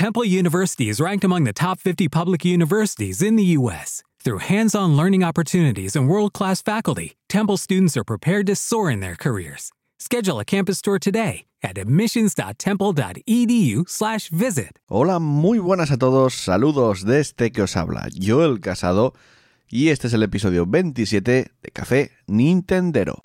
Temple 0.00 0.24
University 0.24 0.88
is 0.88 0.96
ranked 0.98 1.24
among 1.24 1.44
the 1.44 1.52
top 1.52 1.78
50 1.78 2.08
public 2.08 2.42
universities 2.42 3.20
in 3.20 3.36
the 3.36 3.44
U.S. 3.58 4.02
Through 4.24 4.38
hands 4.38 4.74
on 4.74 4.96
learning 4.96 5.22
opportunities 5.22 5.94
and 5.94 6.08
world 6.08 6.32
class 6.32 6.62
faculty, 6.62 7.18
Temple 7.28 7.58
students 7.58 7.98
are 7.98 8.04
prepared 8.04 8.46
to 8.46 8.56
soar 8.56 8.90
in 8.90 9.00
their 9.00 9.14
careers. 9.14 9.72
Schedule 9.98 10.40
a 10.40 10.44
campus 10.46 10.80
tour 10.80 10.98
today 10.98 11.44
at 11.62 11.76
admissions.temple.edu/slash 11.76 14.30
visit. 14.30 14.78
Hola, 14.88 15.20
muy 15.20 15.58
buenas 15.58 15.90
a 15.90 15.98
todos. 15.98 16.32
Saludos 16.32 17.04
de 17.04 17.20
este 17.20 17.52
que 17.52 17.64
os 17.64 17.76
habla, 17.76 18.08
Joel 18.18 18.60
Casado. 18.60 19.12
Y 19.68 19.90
este 19.90 20.06
es 20.06 20.14
el 20.14 20.22
episodio 20.22 20.64
27 20.64 21.50
de 21.62 21.70
Café 21.72 22.10
Nintendero. 22.26 23.20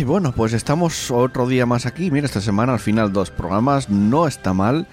Ay, 0.00 0.04
bueno, 0.04 0.32
pues 0.32 0.54
estamos 0.54 1.10
otro 1.10 1.46
día 1.46 1.66
más 1.66 1.84
aquí. 1.84 2.10
Mira, 2.10 2.24
esta 2.24 2.40
semana 2.40 2.72
al 2.72 2.78
final 2.78 3.12
dos 3.12 3.30
programas, 3.30 3.90
no 3.90 4.26
está 4.26 4.54
mal. 4.54 4.86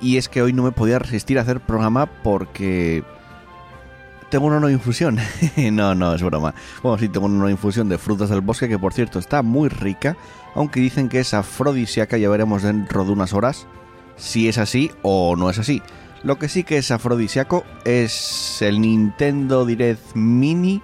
Y 0.00 0.16
es 0.16 0.28
que 0.28 0.42
hoy 0.42 0.52
no 0.52 0.64
me 0.64 0.72
podía 0.72 0.98
resistir 0.98 1.38
a 1.38 1.42
hacer 1.42 1.60
programa 1.60 2.06
porque 2.06 3.04
tengo 4.28 4.46
una 4.46 4.58
nueva 4.58 4.72
infusión. 4.72 5.20
no, 5.70 5.94
no, 5.94 6.16
es 6.16 6.22
broma. 6.24 6.52
Bueno, 6.82 6.98
sí, 6.98 7.08
tengo 7.08 7.26
una 7.26 7.36
nueva 7.36 7.52
infusión 7.52 7.88
de 7.88 7.96
frutas 7.96 8.28
del 8.28 8.40
bosque 8.40 8.68
que 8.68 8.76
por 8.76 8.92
cierto 8.92 9.20
está 9.20 9.42
muy 9.42 9.68
rica, 9.68 10.16
aunque 10.56 10.80
dicen 10.80 11.08
que 11.08 11.20
es 11.20 11.32
afrodisíaca, 11.32 12.18
ya 12.18 12.28
veremos 12.28 12.64
dentro 12.64 13.04
de 13.04 13.12
unas 13.12 13.32
horas 13.32 13.68
si 14.16 14.48
es 14.48 14.58
así 14.58 14.90
o 15.02 15.36
no 15.36 15.48
es 15.48 15.60
así. 15.60 15.80
Lo 16.24 16.40
que 16.40 16.48
sí 16.48 16.64
que 16.64 16.78
es 16.78 16.90
afrodisíaco 16.90 17.64
es 17.84 18.60
el 18.62 18.80
Nintendo 18.80 19.64
Direct 19.64 20.16
Mini 20.16 20.82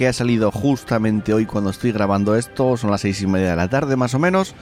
que 0.00 0.08
ha 0.08 0.14
salido 0.14 0.50
justamente 0.50 1.34
hoy 1.34 1.44
cuando 1.44 1.68
estoy 1.68 1.92
grabando 1.92 2.34
esto, 2.34 2.78
son 2.78 2.90
las 2.90 3.02
seis 3.02 3.20
y 3.20 3.26
media 3.26 3.50
de 3.50 3.56
la 3.56 3.68
tarde 3.68 3.96
más 3.96 4.14
o 4.14 4.18
menos, 4.18 4.54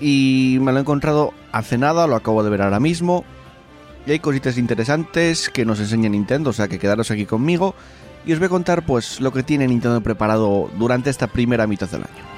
y 0.00 0.56
me 0.62 0.72
lo 0.72 0.78
he 0.78 0.80
encontrado 0.80 1.34
hace 1.52 1.76
nada, 1.76 2.06
lo 2.06 2.16
acabo 2.16 2.42
de 2.42 2.48
ver 2.48 2.62
ahora 2.62 2.80
mismo, 2.80 3.26
y 4.06 4.12
hay 4.12 4.20
cositas 4.20 4.56
interesantes 4.56 5.50
que 5.50 5.66
nos 5.66 5.80
enseña 5.80 6.08
Nintendo, 6.08 6.48
o 6.48 6.52
sea 6.54 6.66
que 6.66 6.78
quedaros 6.78 7.10
aquí 7.10 7.26
conmigo, 7.26 7.74
y 8.24 8.32
os 8.32 8.38
voy 8.38 8.46
a 8.46 8.48
contar 8.48 8.86
pues 8.86 9.20
lo 9.20 9.34
que 9.34 9.42
tiene 9.42 9.68
Nintendo 9.68 10.00
preparado 10.00 10.70
durante 10.78 11.10
esta 11.10 11.26
primera 11.26 11.66
mitad 11.66 11.90
del 11.90 12.04
año. 12.04 12.37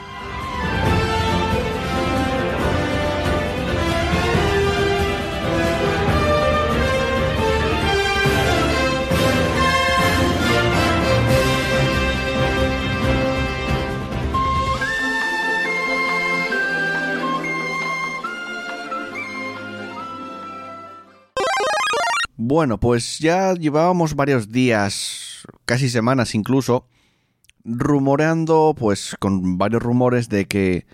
Bueno, 22.51 22.81
pues 22.81 23.21
ya 23.21 23.55
llevábamos 23.55 24.17
varios 24.17 24.51
días, 24.51 25.45
casi 25.67 25.89
semanas 25.89 26.35
incluso, 26.35 26.89
rumoreando, 27.63 28.75
pues 28.77 29.15
con 29.21 29.57
varios 29.57 29.81
rumores 29.81 30.29
de 30.29 30.47
que 30.47 30.85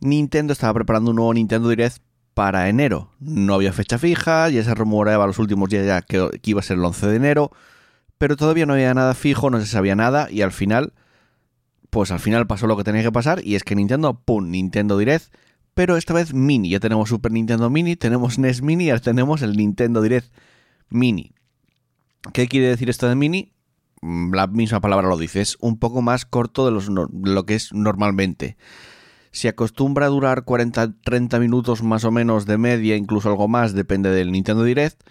Nintendo 0.00 0.52
estaba 0.52 0.74
preparando 0.74 1.12
un 1.12 1.16
nuevo 1.16 1.32
Nintendo 1.32 1.70
Direct 1.70 2.02
para 2.34 2.68
enero. 2.68 3.10
No 3.20 3.54
había 3.54 3.72
fecha 3.72 3.96
fija, 3.96 4.50
ya 4.50 4.62
se 4.62 4.74
rumoreaba 4.74 5.26
los 5.26 5.38
últimos 5.38 5.70
días 5.70 5.86
ya 5.86 6.02
que, 6.02 6.28
iba 6.44 6.60
a 6.60 6.62
ser 6.62 6.76
el 6.76 6.84
11 6.84 7.06
de 7.06 7.16
enero, 7.16 7.52
pero 8.18 8.36
todavía 8.36 8.66
no 8.66 8.74
había 8.74 8.92
nada 8.92 9.14
fijo, 9.14 9.48
no 9.48 9.60
se 9.60 9.66
sabía 9.66 9.94
nada 9.96 10.28
y 10.30 10.42
al 10.42 10.52
final, 10.52 10.92
pues 11.88 12.10
al 12.10 12.20
final 12.20 12.46
pasó 12.46 12.66
lo 12.66 12.76
que 12.76 12.84
tenía 12.84 13.02
que 13.02 13.12
pasar 13.12 13.42
y 13.42 13.54
es 13.54 13.64
que 13.64 13.74
Nintendo, 13.74 14.12
¡pum!, 14.12 14.50
Nintendo 14.50 14.98
Direct, 14.98 15.34
pero 15.72 15.96
esta 15.96 16.12
vez 16.12 16.34
mini. 16.34 16.68
Ya 16.68 16.80
tenemos 16.80 17.08
Super 17.08 17.32
Nintendo 17.32 17.70
Mini, 17.70 17.96
tenemos 17.96 18.38
NES 18.38 18.60
Mini 18.60 18.84
y 18.84 18.90
ahora 18.90 19.00
tenemos 19.00 19.40
el 19.40 19.56
Nintendo 19.56 20.02
Direct 20.02 20.30
mini. 20.90 21.32
¿Qué 22.32 22.48
quiere 22.48 22.68
decir 22.68 22.90
esto 22.90 23.08
de 23.08 23.14
mini? 23.14 23.52
Mm, 24.00 24.32
la 24.34 24.46
misma 24.46 24.80
palabra 24.80 25.08
lo 25.08 25.16
dice, 25.16 25.40
es 25.40 25.56
un 25.60 25.78
poco 25.78 26.02
más 26.02 26.24
corto 26.24 26.66
de, 26.66 27.08
lo 27.22 27.46
que 27.46 27.54
es 27.54 27.72
normalmente. 27.72 28.56
Si 29.30 29.48
acostumbra 29.48 30.06
a 30.06 30.10
durar 30.10 30.44
40-30 30.44 31.38
minutos 31.40 31.82
más 31.82 32.04
o 32.04 32.10
menos 32.10 32.46
de 32.46 32.58
media, 32.58 32.96
incluso 32.96 33.28
algo 33.28 33.48
más, 33.48 33.72
depende 33.72 34.10
del 34.10 34.32
Nintendo 34.32 34.64
Direct, 34.64 35.02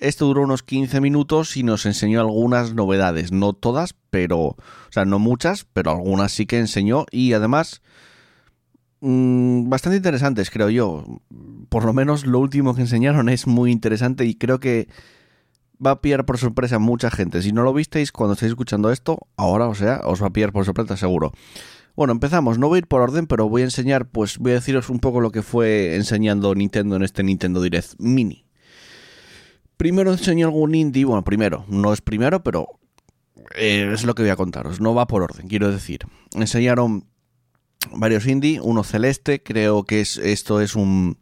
esto 0.00 0.26
duró 0.26 0.42
unos 0.42 0.62
15 0.62 1.00
minutos 1.00 1.56
y 1.56 1.62
nos 1.62 1.84
enseñó 1.84 2.20
algunas 2.20 2.74
novedades. 2.74 3.32
No 3.32 3.52
todas, 3.52 3.94
pero. 4.10 4.38
O 4.38 4.56
sea, 4.90 5.04
no 5.04 5.18
muchas, 5.18 5.66
pero 5.72 5.90
algunas 5.90 6.32
sí 6.32 6.46
que 6.46 6.58
enseñó. 6.58 7.06
Y 7.10 7.32
además. 7.32 7.82
Mm, 9.00 9.68
bastante 9.68 9.96
interesantes, 9.96 10.50
creo 10.50 10.70
yo. 10.70 11.04
Por 11.68 11.84
lo 11.84 11.92
menos 11.92 12.26
lo 12.26 12.38
último 12.38 12.74
que 12.74 12.82
enseñaron 12.82 13.28
es 13.28 13.46
muy 13.46 13.70
interesante 13.70 14.24
y 14.24 14.34
creo 14.34 14.60
que 14.60 14.88
va 15.84 15.92
a 15.92 16.00
pillar 16.00 16.24
por 16.24 16.38
sorpresa 16.38 16.76
a 16.76 16.78
mucha 16.78 17.10
gente. 17.10 17.42
Si 17.42 17.52
no 17.52 17.62
lo 17.62 17.72
visteis 17.72 18.12
cuando 18.12 18.34
estáis 18.34 18.50
escuchando 18.50 18.90
esto, 18.90 19.26
ahora, 19.36 19.68
o 19.68 19.74
sea, 19.74 20.00
os 20.04 20.22
va 20.22 20.28
a 20.28 20.32
pillar 20.32 20.52
por 20.52 20.64
sorpresa 20.64 20.96
seguro. 20.96 21.32
Bueno, 21.96 22.12
empezamos. 22.12 22.58
No 22.58 22.68
voy 22.68 22.76
a 22.76 22.78
ir 22.78 22.86
por 22.86 23.00
orden, 23.00 23.26
pero 23.26 23.48
voy 23.48 23.62
a 23.62 23.64
enseñar, 23.64 24.08
pues 24.08 24.38
voy 24.38 24.52
a 24.52 24.54
deciros 24.56 24.88
un 24.88 25.00
poco 25.00 25.20
lo 25.20 25.30
que 25.30 25.42
fue 25.42 25.96
enseñando 25.96 26.54
Nintendo 26.54 26.96
en 26.96 27.02
este 27.02 27.22
Nintendo 27.22 27.60
Direct 27.60 27.94
Mini. 27.98 28.44
Primero 29.76 30.12
enseñé 30.12 30.44
algún 30.44 30.74
indie, 30.74 31.04
bueno, 31.04 31.24
primero, 31.24 31.64
no 31.68 31.92
es 31.92 32.00
primero, 32.00 32.42
pero 32.42 32.68
eh, 33.56 33.90
es 33.92 34.04
lo 34.04 34.14
que 34.14 34.22
voy 34.22 34.30
a 34.30 34.36
contaros. 34.36 34.80
No 34.80 34.94
va 34.94 35.06
por 35.06 35.22
orden, 35.22 35.48
quiero 35.48 35.70
decir. 35.70 36.00
Enseñaron 36.34 37.04
varios 37.92 38.26
indie, 38.26 38.60
uno 38.60 38.84
celeste, 38.84 39.42
creo 39.42 39.84
que 39.84 40.00
es, 40.00 40.18
esto 40.18 40.60
es 40.60 40.74
un 40.76 41.18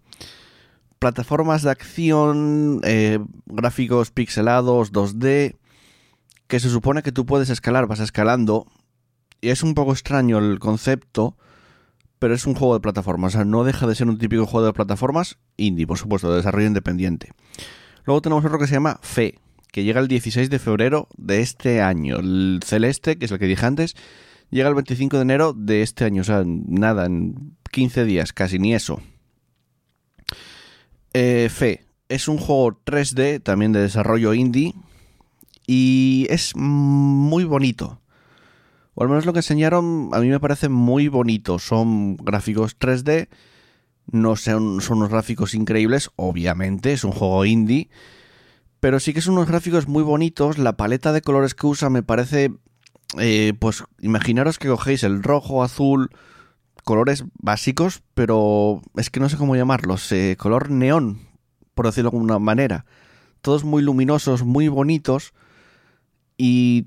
plataformas 0.99 1.63
de 1.63 1.71
acción, 1.71 2.81
eh, 2.85 3.19
gráficos 3.47 4.11
pixelados, 4.11 4.93
2D, 4.93 5.57
que 6.47 6.61
se 6.61 6.71
supone 6.71 7.03
que 7.03 7.13
tú 7.13 7.27
puedes 7.27 7.51
escalar, 7.51 7.87
vas 7.87 8.01
escalando, 8.01 8.67
y 9.41 9.51
es 9.51 9.63
un 9.63 9.75
poco 9.75 9.93
extraño 9.93 10.39
el 10.39 10.59
concepto, 10.59 11.37
pero 12.19 12.35
es 12.35 12.47
un 12.47 12.55
juego 12.55 12.75
de 12.75 12.81
plataformas, 12.81 13.35
o 13.35 13.39
sea, 13.39 13.45
no 13.45 13.65
deja 13.65 13.87
de 13.87 13.95
ser 13.95 14.09
un 14.09 14.19
típico 14.19 14.47
juego 14.47 14.67
de 14.67 14.73
plataformas 14.73 15.39
indie, 15.57 15.87
por 15.87 15.99
supuesto, 15.99 16.31
de 16.31 16.37
desarrollo 16.37 16.67
independiente. 16.67 17.33
Luego 18.05 18.23
tenemos 18.23 18.45
otro 18.45 18.59
que 18.59 18.67
se 18.67 18.75
llama 18.75 18.99
Fe, 19.03 19.39
que 19.73 19.85
llega 19.85 20.01
el 20.01 20.09
16 20.09 20.49
de 20.49 20.59
febrero 20.59 21.09
de 21.17 21.41
este 21.41 21.83
año. 21.83 22.19
El 22.19 22.61
celeste, 22.65 23.19
que 23.19 23.27
es 23.27 23.33
el 23.33 23.39
que 23.39 23.47
dije 23.47 23.67
antes, 23.67 23.95
llega 24.51 24.69
el 24.69 24.75
25 24.75 25.17
de 25.17 25.23
enero 25.23 25.53
de 25.53 25.83
este 25.83 26.05
año, 26.05 26.23
o 26.23 26.25
sea, 26.25 26.43
nada, 26.47 27.07
en 27.07 27.57
15 27.73 28.05
días, 28.05 28.33
casi 28.33 28.59
ni 28.59 28.75
eso. 28.75 29.03
Eh, 31.19 31.49
Fe 31.49 31.87
es 32.11 32.29
un 32.29 32.37
juego 32.37 32.79
3D, 32.85 33.43
también 33.43 33.73
de 33.73 33.81
desarrollo 33.81 34.35
indie, 34.35 34.75
y 35.67 36.27
es 36.29 36.55
muy 36.55 37.45
bonito. 37.45 38.03
O 38.95 39.03
al 39.03 39.09
menos 39.09 39.25
lo 39.25 39.33
que 39.33 39.39
enseñaron 39.39 40.11
a 40.13 40.21
mí 40.21 40.29
me 40.29 40.41
parece 40.41 40.69
muy 40.69 41.09
bonito. 41.09 41.59
Son 41.59 42.19
gráficos 42.19 42.79
3D, 42.79 43.29
no 44.13 44.37
son, 44.37 44.79
unos 44.91 45.09
gráficos 45.09 45.55
increíbles, 45.55 46.11
obviamente, 46.17 46.93
es 46.93 47.03
un 47.03 47.13
juego 47.13 47.47
indie, 47.47 47.89
pero 48.79 49.01
sí 49.01 49.15
que 49.15 49.23
son 49.23 49.39
unos 49.39 49.49
gráficos 49.49 49.89
muy 49.89 50.03
bonitos. 50.03 50.59
La 50.59 50.77
paleta 50.77 51.15
de 51.15 51.23
colores 51.23 51.55
que 51.55 51.67
usa 51.67 51.89
me 51.89 52.03
parece, 52.03 52.53
eh, 53.19 53.55
pues 53.59 53.85
imaginaros 54.03 54.59
que 54.59 54.69
cogéis 54.69 55.03
el 55.03 55.23
rojo, 55.23 55.63
azul, 55.63 56.11
colores 56.87 57.25
básicos, 57.43 58.05
pero 58.15 58.81
es 58.97 59.11
que 59.11 59.19
no 59.19 59.29
sé 59.29 59.37
cómo 59.37 59.57
llamarlos, 59.57 60.13
eh, 60.13 60.37
color 60.39 60.71
neón, 60.71 61.19
por 61.75 61.85
decirlo 61.85 62.11
de 62.11 62.17
alguna 62.17 62.39
manera. 62.39 62.87
Todos 63.41 63.65
muy 63.65 63.83
luminosos, 63.83 64.45
muy 64.45 64.69
bonitos 64.69 65.35
y 66.39 66.87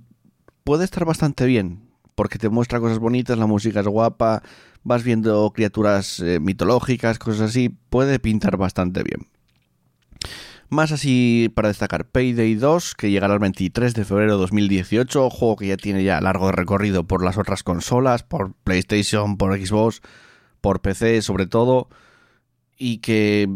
puede 0.64 0.86
estar 0.86 1.04
bastante 1.04 1.46
bien, 1.46 1.82
porque 2.16 2.40
te 2.40 2.48
muestra 2.48 2.80
cosas 2.80 2.98
bonitas, 2.98 3.38
la 3.38 3.46
música 3.46 3.82
es 3.82 3.88
guapa, 3.88 4.42
vas 4.84 5.04
viendo 5.04 5.52
criaturas 5.52 6.22
eh, 6.22 6.40
mitológicas, 6.40 7.20
cosas 7.20 7.50
así, 7.50 7.68
puede 7.90 8.20
pintar 8.20 8.56
bastante 8.56 9.04
bien. 9.04 9.28
Más 10.70 10.92
así 10.92 11.52
para 11.56 11.70
destacar 11.70 12.06
Payday 12.06 12.54
2, 12.54 12.94
que 12.94 13.10
llegará 13.10 13.34
el 13.34 13.40
23 13.40 13.96
de 13.96 14.06
febrero 14.06 14.34
de 14.34 14.38
2018, 14.38 15.32
juego 15.32 15.56
que 15.56 15.68
ya 15.68 15.78
tiene 15.78 16.04
ya 16.04 16.22
largo 16.22 16.52
recorrido 16.52 17.06
por 17.06 17.24
las 17.24 17.40
otras 17.40 17.64
consolas, 17.64 18.22
por 18.22 18.54
PlayStation, 18.54 19.38
por 19.38 19.58
Xbox, 19.58 20.02
por 20.62 20.82
PC 20.82 21.24
sobre 21.24 21.48
todo, 21.48 21.90
y 22.78 23.00
que 23.00 23.50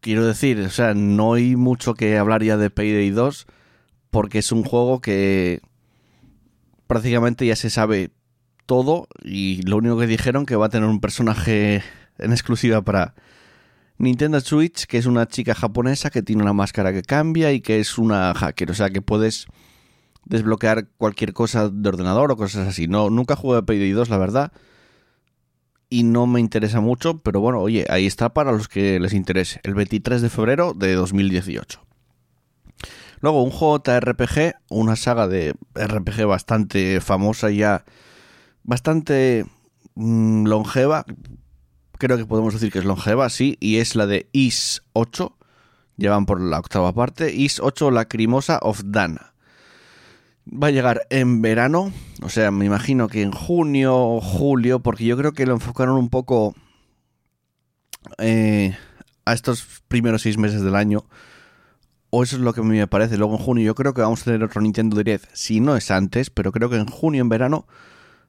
quiero 0.00 0.26
decir, 0.26 0.58
o 0.60 0.70
sea, 0.70 0.94
no 0.94 1.34
hay 1.34 1.54
mucho 1.54 1.94
que 1.94 2.18
hablar 2.18 2.42
ya 2.42 2.56
de 2.56 2.70
Payday 2.70 3.10
2, 3.10 3.46
porque 4.10 4.40
es 4.40 4.50
un 4.50 4.64
juego 4.64 5.00
que 5.00 5.60
prácticamente 6.88 7.46
ya 7.46 7.54
se 7.54 7.70
sabe 7.70 8.10
todo 8.66 9.06
y 9.22 9.62
lo 9.62 9.76
único 9.76 9.96
que 9.96 10.08
dijeron 10.08 10.44
que 10.44 10.56
va 10.56 10.66
a 10.66 10.70
tener 10.70 10.88
un 10.88 11.00
personaje 11.00 11.82
en 12.18 12.32
exclusiva 12.32 12.82
para 12.82 13.14
Nintendo 13.98 14.40
Switch, 14.40 14.86
que 14.86 14.98
es 14.98 15.06
una 15.06 15.26
chica 15.26 15.54
japonesa 15.54 16.10
que 16.10 16.22
tiene 16.22 16.42
una 16.42 16.52
máscara 16.52 16.92
que 16.92 17.02
cambia 17.02 17.52
y 17.52 17.60
que 17.60 17.80
es 17.80 17.98
una 17.98 18.32
hacker, 18.34 18.70
o 18.70 18.74
sea 18.74 18.90
que 18.90 19.02
puedes 19.02 19.46
desbloquear 20.24 20.88
cualquier 20.96 21.32
cosa 21.32 21.68
de 21.68 21.88
ordenador 21.88 22.30
o 22.30 22.36
cosas 22.36 22.68
así. 22.68 22.86
No, 22.86 23.10
nunca 23.10 23.34
jugué 23.34 23.58
a 23.58 23.62
Payday 23.62 23.90
2, 23.90 24.08
la 24.08 24.18
verdad. 24.18 24.52
Y 25.90 26.02
no 26.02 26.26
me 26.26 26.38
interesa 26.38 26.80
mucho, 26.80 27.18
pero 27.18 27.40
bueno, 27.40 27.60
oye, 27.60 27.86
ahí 27.88 28.06
está 28.06 28.34
para 28.34 28.52
los 28.52 28.68
que 28.68 29.00
les 29.00 29.14
interese. 29.14 29.60
El 29.64 29.74
23 29.74 30.20
de 30.20 30.28
febrero 30.28 30.74
de 30.74 30.94
2018. 30.94 31.80
Luego, 33.20 33.42
un 33.42 33.50
juego 33.50 33.78
RPG, 33.78 34.54
una 34.68 34.96
saga 34.96 35.26
de 35.26 35.54
RPG 35.74 36.26
bastante 36.26 37.00
famosa 37.00 37.50
ya, 37.50 37.84
bastante 38.62 39.46
mm, 39.94 40.46
longeva. 40.46 41.04
Creo 41.98 42.16
que 42.16 42.26
podemos 42.26 42.54
decir 42.54 42.72
que 42.72 42.78
es 42.78 42.84
longeva, 42.84 43.28
sí, 43.28 43.56
y 43.60 43.76
es 43.76 43.96
la 43.96 44.06
de 44.06 44.28
Is 44.32 44.82
8. 44.92 45.36
Llevan 45.96 46.26
por 46.26 46.40
la 46.40 46.58
octava 46.58 46.92
parte. 46.92 47.34
Is 47.34 47.60
8 47.60 47.90
Lacrimosa 47.90 48.58
of 48.62 48.82
Dana. 48.84 49.34
Va 50.50 50.68
a 50.68 50.70
llegar 50.70 51.02
en 51.10 51.42
verano, 51.42 51.92
o 52.22 52.30
sea, 52.30 52.50
me 52.50 52.64
imagino 52.64 53.08
que 53.08 53.20
en 53.20 53.32
junio 53.32 53.94
o 53.94 54.20
julio, 54.20 54.80
porque 54.80 55.04
yo 55.04 55.16
creo 55.18 55.32
que 55.32 55.44
lo 55.44 55.52
enfocaron 55.52 55.98
un 55.98 56.08
poco 56.08 56.54
eh, 58.16 58.74
a 59.26 59.34
estos 59.34 59.82
primeros 59.88 60.22
seis 60.22 60.38
meses 60.38 60.62
del 60.62 60.74
año 60.74 61.04
o 62.10 62.22
eso 62.22 62.36
es 62.36 62.42
lo 62.42 62.52
que 62.52 62.60
a 62.60 62.64
mí 62.64 62.76
me 62.76 62.86
parece. 62.86 63.16
Luego 63.16 63.34
en 63.34 63.42
junio 63.42 63.64
yo 63.64 63.74
creo 63.74 63.94
que 63.94 64.00
vamos 64.00 64.22
a 64.22 64.24
tener 64.26 64.42
otro 64.42 64.60
Nintendo 64.60 64.96
Direct. 64.96 65.26
Si 65.34 65.60
no 65.60 65.76
es 65.76 65.90
antes, 65.90 66.30
pero 66.30 66.52
creo 66.52 66.70
que 66.70 66.76
en 66.76 66.86
junio, 66.86 67.20
en 67.20 67.28
verano, 67.28 67.66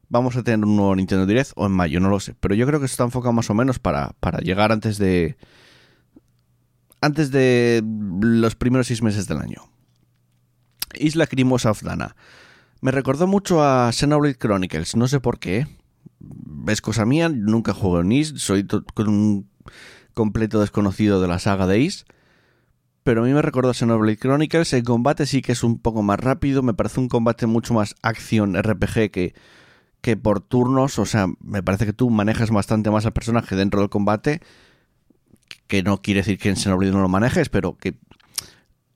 vamos 0.09 0.35
a 0.35 0.43
tener 0.43 0.65
un 0.65 0.75
nuevo 0.75 0.95
Nintendo 0.95 1.25
Direct. 1.25 1.51
O 1.55 1.65
en 1.65 1.71
mayo, 1.71 1.99
no 1.99 2.09
lo 2.09 2.19
sé. 2.19 2.35
Pero 2.39 2.55
yo 2.55 2.65
creo 2.67 2.79
que 2.79 2.87
se 2.87 2.93
está 2.93 3.03
enfocado 3.03 3.33
más 3.33 3.49
o 3.49 3.53
menos 3.53 3.79
para, 3.79 4.15
para 4.19 4.39
llegar 4.39 4.71
antes 4.71 4.97
de... 4.97 5.37
Antes 7.01 7.31
de 7.31 7.81
los 8.21 8.55
primeros 8.55 8.87
seis 8.87 9.01
meses 9.01 9.27
del 9.27 9.37
año. 9.37 9.71
Isla 10.95 11.27
Crimosa 11.27 11.71
of 11.71 11.81
Dana. 11.81 12.15
Me 12.81 12.91
recordó 12.91 13.25
mucho 13.25 13.63
a 13.63 13.91
Xenoblade 13.93 14.35
Chronicles. 14.35 14.95
No 14.97 15.07
sé 15.07 15.21
por 15.21 15.39
qué. 15.39 15.67
Es 16.67 16.81
cosa 16.81 17.05
mía. 17.05 17.29
Nunca 17.29 17.73
juego 17.73 18.01
en 18.01 18.11
Is. 18.11 18.33
Soy 18.37 18.67
un 18.97 19.49
completo 20.13 20.59
desconocido 20.59 21.21
de 21.21 21.29
la 21.29 21.39
saga 21.39 21.67
de 21.67 21.79
Is 21.79 22.05
pero 23.09 23.23
a 23.23 23.25
mí 23.25 23.33
me 23.33 23.41
recuerda 23.41 23.71
a 23.71 23.73
Xenoblade 23.73 24.17
Chronicles. 24.17 24.71
El 24.73 24.83
combate 24.83 25.25
sí 25.25 25.41
que 25.41 25.53
es 25.53 25.63
un 25.63 25.79
poco 25.79 26.03
más 26.03 26.19
rápido, 26.19 26.61
me 26.61 26.75
parece 26.75 26.99
un 26.99 27.09
combate 27.09 27.47
mucho 27.47 27.73
más 27.73 27.95
acción 28.03 28.55
RPG 28.55 29.09
que, 29.09 29.33
que 30.01 30.17
por 30.17 30.39
turnos. 30.41 30.99
O 30.99 31.05
sea, 31.05 31.27
me 31.41 31.63
parece 31.63 31.85
que 31.85 31.93
tú 31.93 32.09
manejas 32.09 32.51
bastante 32.51 32.89
más 32.91 33.05
al 33.05 33.13
personaje 33.13 33.55
dentro 33.55 33.79
del 33.79 33.89
combate. 33.89 34.41
Que 35.67 35.83
no 35.83 36.01
quiere 36.01 36.21
decir 36.21 36.37
que 36.37 36.49
en 36.49 36.55
Xenoblade 36.55 36.91
no 36.91 37.01
lo 37.01 37.09
manejes, 37.09 37.49
pero 37.49 37.77
que 37.77 37.95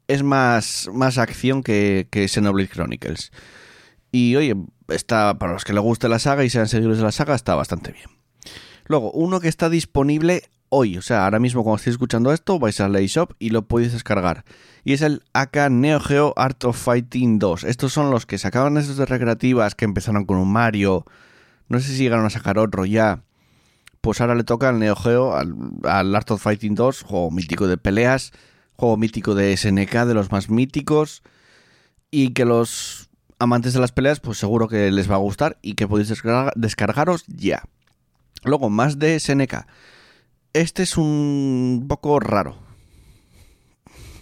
es 0.07 0.23
más, 0.23 0.89
más 0.93 1.17
acción 1.17 1.63
que, 1.63 2.07
que 2.09 2.27
Xenoblade 2.27 2.69
Chronicles. 2.69 3.31
Y 4.11 4.35
oye, 4.35 4.55
está 4.87 5.37
para 5.37 5.53
los 5.53 5.65
que 5.65 5.73
les 5.73 5.81
guste 5.81 6.09
la 6.09 6.19
saga 6.19 6.43
y 6.43 6.49
sean 6.49 6.67
seguidores 6.67 6.97
de 6.97 7.03
la 7.03 7.11
saga, 7.11 7.35
está 7.35 7.55
bastante 7.55 7.91
bien. 7.91 8.05
Luego, 8.85 9.11
uno 9.11 9.39
que 9.39 9.47
está 9.47 9.69
disponible 9.69 10.43
hoy, 10.75 10.97
o 10.97 11.03
sea, 11.03 11.25
ahora 11.25 11.37
mismo 11.37 11.63
cuando 11.63 11.77
estéis 11.77 11.93
escuchando 11.93 12.33
esto, 12.33 12.57
vais 12.57 12.79
a 12.81 12.89
la 12.89 12.99
eShop 12.99 13.33
y 13.37 13.51
lo 13.51 13.67
podéis 13.67 13.93
descargar. 13.93 14.43
Y 14.83 14.93
es 14.93 15.03
el 15.03 15.21
AK 15.33 15.69
Neo 15.69 15.99
Geo 15.99 16.33
Art 16.35 16.63
of 16.65 16.77
Fighting 16.77 17.37
2. 17.37 17.63
Estos 17.63 17.93
son 17.93 18.09
los 18.09 18.25
que 18.25 18.39
sacaban 18.39 18.77
esos 18.77 18.97
de 18.97 19.05
recreativas 19.05 19.75
que 19.75 19.85
empezaron 19.85 20.25
con 20.25 20.37
un 20.37 20.51
Mario. 20.51 21.05
No 21.69 21.79
sé 21.79 21.89
si 21.89 21.97
llegaron 21.97 22.25
a 22.25 22.31
sacar 22.31 22.57
otro 22.57 22.85
ya. 22.85 23.21
Pues 24.01 24.19
ahora 24.19 24.33
le 24.33 24.43
toca 24.43 24.69
al 24.69 24.79
Neo 24.79 24.95
Geo, 24.95 25.35
al, 25.35 26.15
Art 26.15 26.31
of 26.31 26.41
Fighting 26.41 26.73
2, 26.73 27.03
juego 27.03 27.29
mítico 27.29 27.67
de 27.67 27.77
peleas, 27.77 28.31
juego 28.75 28.97
mítico 28.97 29.35
de 29.35 29.55
SNK, 29.55 30.05
de 30.05 30.13
los 30.15 30.31
más 30.31 30.49
míticos. 30.49 31.21
Y 32.09 32.33
que 32.33 32.45
los 32.45 33.09
amantes 33.37 33.73
de 33.73 33.79
las 33.79 33.91
peleas, 33.91 34.19
pues 34.19 34.39
seguro 34.39 34.67
que 34.67 34.89
les 34.91 35.09
va 35.09 35.15
a 35.15 35.19
gustar 35.19 35.59
y 35.61 35.75
que 35.75 35.87
podéis 35.87 36.11
descargaros 36.55 37.25
ya. 37.27 37.63
Luego, 38.43 38.71
más 38.71 38.97
de 38.97 39.19
SNK. 39.19 39.67
Este 40.53 40.83
es 40.83 40.97
un 40.97 41.85
poco 41.87 42.19
raro. 42.19 42.55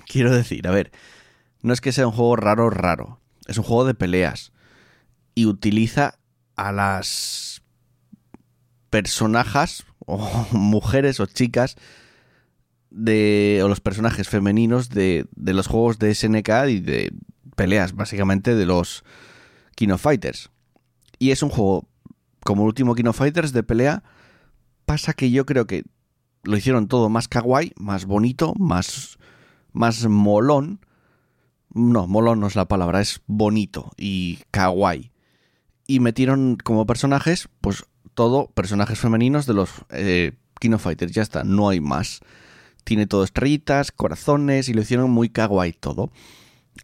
Quiero 0.07 0.33
decir, 0.33 0.65
a 0.65 0.71
ver, 0.71 0.91
no 1.61 1.73
es 1.73 1.81
que 1.81 1.91
sea 1.91 2.07
un 2.07 2.13
juego 2.13 2.37
raro, 2.37 2.69
raro. 2.69 3.19
Es 3.47 3.57
un 3.57 3.65
juego 3.65 3.83
de 3.83 3.93
peleas. 3.93 4.53
Y 5.35 5.45
utiliza 5.45 6.19
a 6.55 6.71
las 6.71 7.61
personajes, 8.89 9.85
o 10.05 10.47
mujeres 10.51 11.19
o 11.19 11.25
chicas, 11.25 11.75
de, 12.89 13.59
o 13.63 13.67
los 13.67 13.81
personajes 13.81 14.29
femeninos 14.29 14.89
de, 14.89 15.25
de 15.35 15.53
los 15.53 15.67
juegos 15.67 15.99
de 15.99 16.15
SNK 16.15 16.49
y 16.69 16.79
de 16.79 17.13
peleas, 17.57 17.93
básicamente, 17.93 18.55
de 18.55 18.65
los 18.65 19.03
Kino 19.75 19.97
Fighters. 19.97 20.49
Y 21.19 21.31
es 21.31 21.43
un 21.43 21.49
juego, 21.49 21.89
como 22.45 22.63
el 22.63 22.67
último 22.67 22.95
Kino 22.95 23.11
Fighters, 23.11 23.51
de 23.51 23.63
pelea. 23.63 24.03
Pasa 24.85 25.11
que 25.13 25.29
yo 25.29 25.45
creo 25.45 25.67
que 25.67 25.83
lo 26.43 26.57
hicieron 26.57 26.87
todo 26.87 27.09
más 27.09 27.27
kawaii, 27.27 27.73
más 27.77 28.05
bonito, 28.05 28.53
más, 28.57 29.17
más 29.71 30.05
molón. 30.07 30.85
No, 31.73 32.07
molón 32.07 32.39
no 32.39 32.47
es 32.47 32.55
la 32.55 32.67
palabra, 32.67 33.01
es 33.01 33.21
bonito 33.27 33.91
y 33.97 34.39
kawaii. 34.51 35.11
Y 35.87 35.99
metieron 35.99 36.57
como 36.63 36.85
personajes, 36.85 37.49
pues 37.61 37.85
todo 38.13 38.47
personajes 38.47 38.99
femeninos 38.99 39.45
de 39.45 39.53
los 39.53 39.69
eh, 39.89 40.33
Fighters. 40.77 41.11
Ya 41.11 41.21
está, 41.21 41.43
no 41.43 41.69
hay 41.69 41.79
más. 41.79 42.21
Tiene 42.83 43.07
todo 43.07 43.23
estrellitas, 43.23 43.91
corazones 43.91 44.69
y 44.69 44.73
lo 44.73 44.81
hicieron 44.81 45.11
muy 45.11 45.29
kawaii 45.29 45.73
todo. 45.73 46.11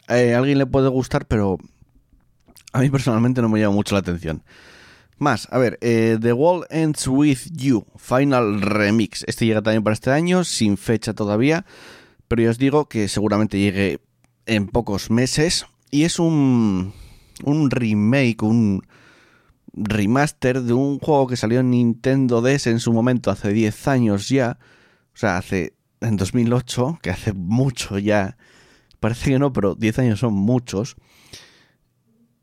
Eh, 0.09 0.33
a 0.33 0.39
alguien 0.39 0.57
le 0.57 0.65
puede 0.65 0.89
gustar, 0.89 1.25
pero 1.27 1.57
a 2.73 2.79
mí 2.79 2.89
personalmente 2.89 3.41
no 3.41 3.49
me 3.49 3.59
llama 3.59 3.75
mucho 3.75 3.95
la 3.95 3.99
atención. 3.99 4.43
Más, 5.19 5.47
a 5.51 5.57
ver, 5.57 5.79
eh, 5.81 6.19
The 6.21 6.31
World 6.31 6.67
Ends 6.69 7.07
With 7.07 7.39
You, 7.51 7.87
Final 7.97 8.61
Remix. 8.61 9.23
Este 9.27 9.47
llega 9.47 9.63
también 9.63 9.83
para 9.83 9.95
este 9.95 10.11
año, 10.11 10.43
sin 10.43 10.77
fecha 10.77 11.15
todavía, 11.15 11.65
pero 12.27 12.43
ya 12.43 12.51
os 12.51 12.59
digo 12.59 12.87
que 12.87 13.07
seguramente 13.07 13.57
llegue 13.57 13.99
en 14.45 14.67
pocos 14.67 15.09
meses. 15.09 15.65
Y 15.89 16.03
es 16.03 16.19
un, 16.19 16.93
un 17.43 17.71
remake, 17.71 18.43
un 18.43 18.83
remaster 19.73 20.61
de 20.61 20.73
un 20.73 20.99
juego 20.99 21.25
que 21.25 21.35
salió 21.35 21.61
en 21.61 21.71
Nintendo 21.71 22.41
DS 22.41 22.67
en 22.67 22.79
su 22.79 22.93
momento, 22.93 23.31
hace 23.31 23.51
10 23.51 23.87
años 23.87 24.29
ya. 24.29 24.59
O 25.15 25.17
sea, 25.17 25.37
hace 25.37 25.73
en 25.99 26.17
2008, 26.17 26.99
que 27.01 27.09
hace 27.09 27.33
mucho 27.33 27.97
ya. 27.97 28.37
Parece 28.99 29.31
que 29.31 29.39
no, 29.39 29.51
pero 29.51 29.73
10 29.73 29.97
años 29.99 30.19
son 30.19 30.33
muchos. 30.33 30.95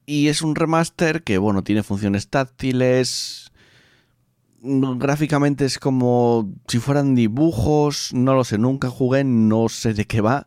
Y 0.06 0.28
es 0.28 0.42
un 0.42 0.54
remaster 0.54 1.22
que, 1.22 1.38
bueno, 1.38 1.64
tiene 1.64 1.82
funciones 1.82 2.28
táctiles. 2.28 3.50
Gráficamente 4.60 5.64
es 5.64 5.78
como 5.78 6.52
si 6.68 6.78
fueran 6.78 7.14
dibujos. 7.14 8.12
No 8.12 8.34
lo 8.34 8.44
sé, 8.44 8.58
nunca 8.58 8.90
jugué, 8.90 9.24
no 9.24 9.68
sé 9.68 9.94
de 9.94 10.06
qué 10.06 10.20
va. 10.20 10.46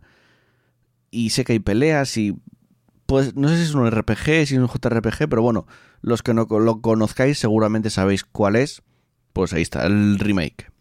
Y 1.09 1.31
sé 1.31 1.43
que 1.43 1.53
hay 1.53 1.59
peleas 1.59 2.17
y. 2.17 2.35
Pues 3.05 3.35
no 3.35 3.47
sé 3.47 3.55
si 3.55 3.63
es 3.63 3.73
un 3.73 3.89
RPG, 3.89 4.45
si 4.45 4.55
es 4.55 4.59
un 4.59 4.67
JRPG, 4.67 5.29
pero 5.29 5.41
bueno, 5.41 5.65
los 6.01 6.21
que 6.21 6.33
no 6.33 6.45
lo 6.49 6.81
conozcáis 6.81 7.39
seguramente 7.39 7.89
sabéis 7.89 8.25
cuál 8.25 8.57
es. 8.57 8.83
Pues 9.31 9.53
ahí 9.53 9.61
está, 9.61 9.85
el 9.85 10.19
remake. 10.19 10.71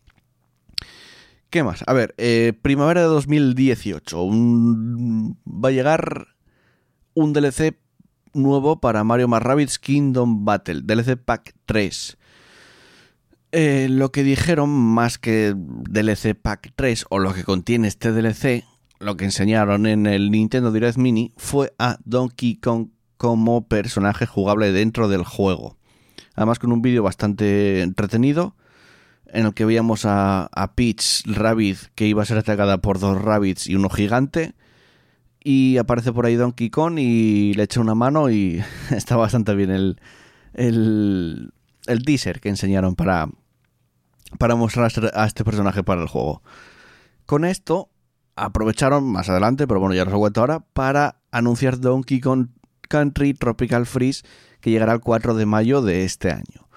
¿Qué 1.50 1.62
más? 1.62 1.84
A 1.86 1.92
ver, 1.92 2.14
eh, 2.18 2.52
primavera 2.60 3.02
de 3.02 3.06
2018. 3.06 4.28
va 5.46 5.68
a 5.68 5.72
llegar 5.72 6.26
un 7.14 7.32
DLC 7.32 7.76
nuevo 8.36 8.80
para 8.80 9.04
Mario 9.04 9.28
más 9.28 9.42
Rabbids 9.42 9.78
Kingdom 9.78 10.44
Battle, 10.44 10.82
DLC 10.82 11.16
Pack 11.16 11.54
3. 11.66 12.16
Eh, 13.52 13.88
lo 13.90 14.12
que 14.12 14.22
dijeron, 14.22 14.70
más 14.70 15.18
que 15.18 15.54
DLC 15.56 16.34
Pack 16.34 16.72
3 16.76 17.06
o 17.08 17.18
lo 17.18 17.32
que 17.32 17.44
contiene 17.44 17.88
este 17.88 18.12
DLC, 18.12 18.64
lo 18.98 19.16
que 19.16 19.24
enseñaron 19.24 19.86
en 19.86 20.06
el 20.06 20.30
Nintendo 20.30 20.72
Direct 20.72 20.98
Mini 20.98 21.32
fue 21.36 21.72
a 21.78 21.98
Donkey 22.04 22.56
Kong 22.56 22.88
como 23.16 23.66
personaje 23.66 24.26
jugable 24.26 24.72
dentro 24.72 25.08
del 25.08 25.24
juego. 25.24 25.76
Además 26.34 26.58
con 26.58 26.72
un 26.72 26.82
vídeo 26.82 27.02
bastante 27.02 27.82
entretenido 27.82 28.56
en 29.26 29.46
el 29.46 29.54
que 29.54 29.64
veíamos 29.64 30.04
a, 30.04 30.50
a 30.52 30.74
Peach 30.74 31.24
Rabbit 31.26 31.78
que 31.94 32.06
iba 32.06 32.22
a 32.22 32.26
ser 32.26 32.38
atacada 32.38 32.78
por 32.78 32.98
dos 32.98 33.20
rabbits 33.20 33.66
y 33.66 33.74
uno 33.74 33.88
gigante 33.88 34.54
y 35.48 35.78
aparece 35.78 36.12
por 36.12 36.26
ahí 36.26 36.34
Donkey 36.34 36.70
Kong 36.70 36.98
y 36.98 37.54
le 37.54 37.62
echa 37.62 37.80
una 37.80 37.94
mano 37.94 38.30
y 38.30 38.64
está 38.90 39.14
bastante 39.14 39.54
bien 39.54 39.70
el, 39.70 40.00
el, 40.54 41.52
el 41.86 42.04
teaser 42.04 42.40
que 42.40 42.48
enseñaron 42.48 42.96
para, 42.96 43.28
para 44.40 44.56
mostrar 44.56 44.90
a 45.14 45.24
este 45.24 45.44
personaje 45.44 45.84
para 45.84 46.02
el 46.02 46.08
juego. 46.08 46.42
Con 47.26 47.44
esto 47.44 47.90
aprovecharon 48.34 49.04
más 49.04 49.28
adelante, 49.28 49.68
pero 49.68 49.78
bueno, 49.78 49.94
ya 49.94 50.02
os 50.02 50.10
lo 50.10 50.18
cuento 50.18 50.40
ahora, 50.40 50.64
para 50.72 51.20
anunciar 51.30 51.78
Donkey 51.78 52.18
Kong 52.18 52.48
Country 52.88 53.32
Tropical 53.32 53.86
Freeze 53.86 54.24
que 54.60 54.72
llegará 54.72 54.94
el 54.94 55.00
4 55.00 55.34
de 55.34 55.46
mayo 55.46 55.80
de 55.80 56.04
este 56.04 56.32
año. 56.32 56.68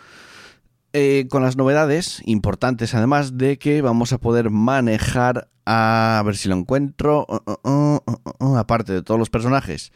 Eh, 0.94 1.26
con 1.32 1.42
las 1.42 1.58
novedades 1.58 2.22
importantes 2.26 2.94
además 2.94 3.36
de 3.36 3.58
que 3.58 3.82
vamos 3.82 4.14
a 4.14 4.20
poder 4.20 4.52
manejar 4.52 5.50
a 5.72 6.24
ver 6.26 6.36
si 6.36 6.50
lo 6.50 6.56
encuentro. 6.56 7.28
Uh, 7.30 7.70
uh, 7.70 8.00
uh, 8.40 8.58
aparte 8.58 8.92
de 8.92 9.04
todos 9.04 9.20
los 9.20 9.30
personajes 9.30 9.92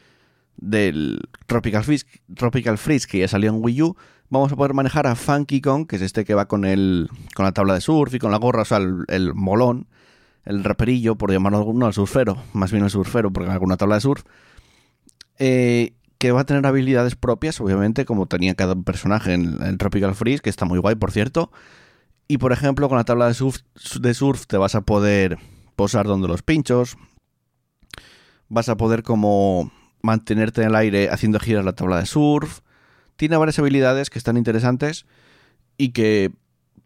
del 0.55 1.19
Tropical 1.47 1.83
Freeze, 1.83 2.05
Tropical 2.35 2.77
Freeze 2.77 3.07
que 3.07 3.17
ya 3.17 3.27
salió 3.27 3.49
en 3.49 3.57
Wii 3.59 3.81
U, 3.81 3.97
vamos 4.29 4.51
a 4.51 4.55
poder 4.55 4.75
manejar 4.75 5.07
a 5.07 5.15
Funky 5.15 5.61
Kong, 5.61 5.87
que 5.87 5.95
es 5.95 6.03
este 6.03 6.25
que 6.25 6.35
va 6.35 6.47
con 6.47 6.63
el 6.65 7.09
con 7.33 7.45
la 7.45 7.53
tabla 7.53 7.73
de 7.73 7.81
surf 7.81 8.13
y 8.13 8.19
con 8.19 8.29
la 8.29 8.37
gorra, 8.37 8.61
o 8.61 8.65
sea, 8.65 8.77
el, 8.77 9.33
molón, 9.33 9.87
el 10.45 10.63
raperillo, 10.63 11.15
por 11.15 11.31
llamarlo 11.31 11.65
no 11.73 11.87
el 11.87 11.93
surfero, 11.93 12.37
más 12.53 12.71
bien 12.71 12.83
el 12.83 12.91
surfero, 12.91 13.33
porque 13.33 13.49
hay 13.49 13.53
alguna 13.53 13.75
tabla 13.75 13.95
de 13.95 14.01
surf, 14.01 14.23
eh, 15.39 15.93
que 16.19 16.31
va 16.31 16.41
a 16.41 16.45
tener 16.45 16.67
habilidades 16.67 17.15
propias, 17.15 17.59
obviamente, 17.59 18.05
como 18.05 18.27
tenía 18.27 18.53
cada 18.53 18.75
personaje 18.75 19.33
en 19.33 19.59
el 19.63 19.79
Tropical 19.79 20.13
Freeze, 20.13 20.41
que 20.41 20.51
está 20.51 20.65
muy 20.65 20.77
guay, 20.77 20.93
por 20.93 21.11
cierto. 21.11 21.51
Y 22.27 22.37
por 22.37 22.53
ejemplo, 22.53 22.87
con 22.89 22.97
la 22.97 23.03
tabla 23.05 23.27
de 23.27 23.33
surf, 23.33 23.61
de 23.99 24.13
surf 24.13 24.45
te 24.45 24.57
vas 24.57 24.75
a 24.75 24.81
poder 24.81 25.39
posar 25.75 26.05
donde 26.07 26.27
los 26.27 26.41
pinchos. 26.41 26.97
Vas 28.49 28.69
a 28.69 28.77
poder 28.77 29.03
como 29.03 29.71
mantenerte 30.01 30.61
en 30.61 30.67
el 30.69 30.75
aire 30.75 31.09
haciendo 31.09 31.39
girar 31.39 31.63
la 31.63 31.73
tabla 31.73 31.97
de 31.99 32.05
surf. 32.05 32.59
Tiene 33.15 33.37
varias 33.37 33.59
habilidades 33.59 34.09
que 34.09 34.19
están 34.19 34.37
interesantes 34.37 35.05
y 35.77 35.89
que 35.89 36.31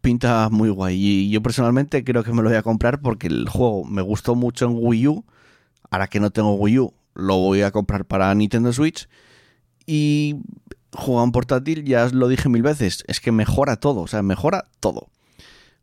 pinta 0.00 0.48
muy 0.50 0.70
guay. 0.70 0.96
Y 0.96 1.30
yo 1.30 1.42
personalmente 1.42 2.04
creo 2.04 2.24
que 2.24 2.32
me 2.32 2.42
lo 2.42 2.48
voy 2.48 2.58
a 2.58 2.62
comprar 2.62 3.00
porque 3.00 3.26
el 3.26 3.48
juego 3.48 3.84
me 3.84 4.02
gustó 4.02 4.34
mucho 4.34 4.66
en 4.66 4.72
Wii 4.74 5.08
U. 5.08 5.24
Ahora 5.90 6.06
que 6.08 6.20
no 6.20 6.30
tengo 6.30 6.54
Wii 6.54 6.78
U, 6.78 6.94
lo 7.14 7.38
voy 7.38 7.62
a 7.62 7.70
comprar 7.70 8.04
para 8.04 8.34
Nintendo 8.34 8.72
Switch. 8.72 9.08
Y 9.86 10.36
jugar 10.92 11.24
en 11.24 11.32
portátil, 11.32 11.84
ya 11.84 12.04
os 12.04 12.12
lo 12.12 12.28
dije 12.28 12.48
mil 12.48 12.62
veces, 12.62 13.04
es 13.08 13.20
que 13.20 13.32
mejora 13.32 13.76
todo, 13.76 14.00
o 14.00 14.06
sea, 14.06 14.22
mejora 14.22 14.64
todo. 14.80 15.08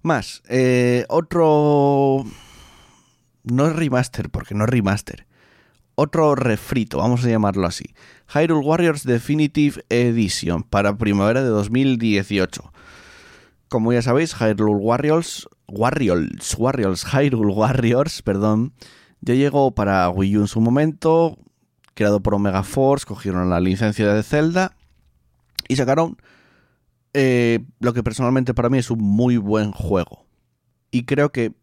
Más, 0.01 0.43
eh, 0.47 1.05
otro... 1.09 2.25
No 3.45 3.67
es 3.67 3.75
remaster, 3.75 4.29
porque 4.29 4.55
no 4.55 4.65
es 4.65 4.69
remaster 4.69 5.25
otro 5.95 6.35
refrito, 6.35 6.97
vamos 6.97 7.23
a 7.25 7.29
llamarlo 7.29 7.65
así. 7.65 7.85
Hyrule 8.33 8.65
Warriors 8.65 9.03
Definitive 9.03 9.83
Edition 9.89 10.63
para 10.63 10.97
primavera 10.97 11.41
de 11.41 11.49
2018. 11.49 12.71
Como 13.69 13.93
ya 13.93 14.01
sabéis, 14.01 14.35
Hyrule 14.35 14.75
Warriors, 14.75 15.47
Warriors, 15.67 16.55
Warriors, 16.57 17.05
Hyrule 17.05 17.53
Warriors, 17.53 18.21
perdón, 18.21 18.73
ya 19.21 19.33
llegó 19.33 19.71
para 19.73 20.09
Wii 20.09 20.37
U 20.37 20.41
en 20.41 20.47
su 20.47 20.61
momento, 20.61 21.37
creado 21.93 22.21
por 22.21 22.35
Omega 22.35 22.63
Force, 22.63 23.05
cogieron 23.05 23.49
la 23.49 23.59
licencia 23.59 24.13
de 24.13 24.21
Zelda 24.21 24.75
y 25.67 25.77
sacaron 25.77 26.17
eh, 27.13 27.59
lo 27.79 27.93
que 27.93 28.03
personalmente 28.03 28.53
para 28.53 28.69
mí 28.69 28.77
es 28.77 28.91
un 28.91 28.99
muy 28.99 29.37
buen 29.37 29.71
juego. 29.71 30.25
Y 30.91 31.05
creo 31.05 31.31
que 31.31 31.53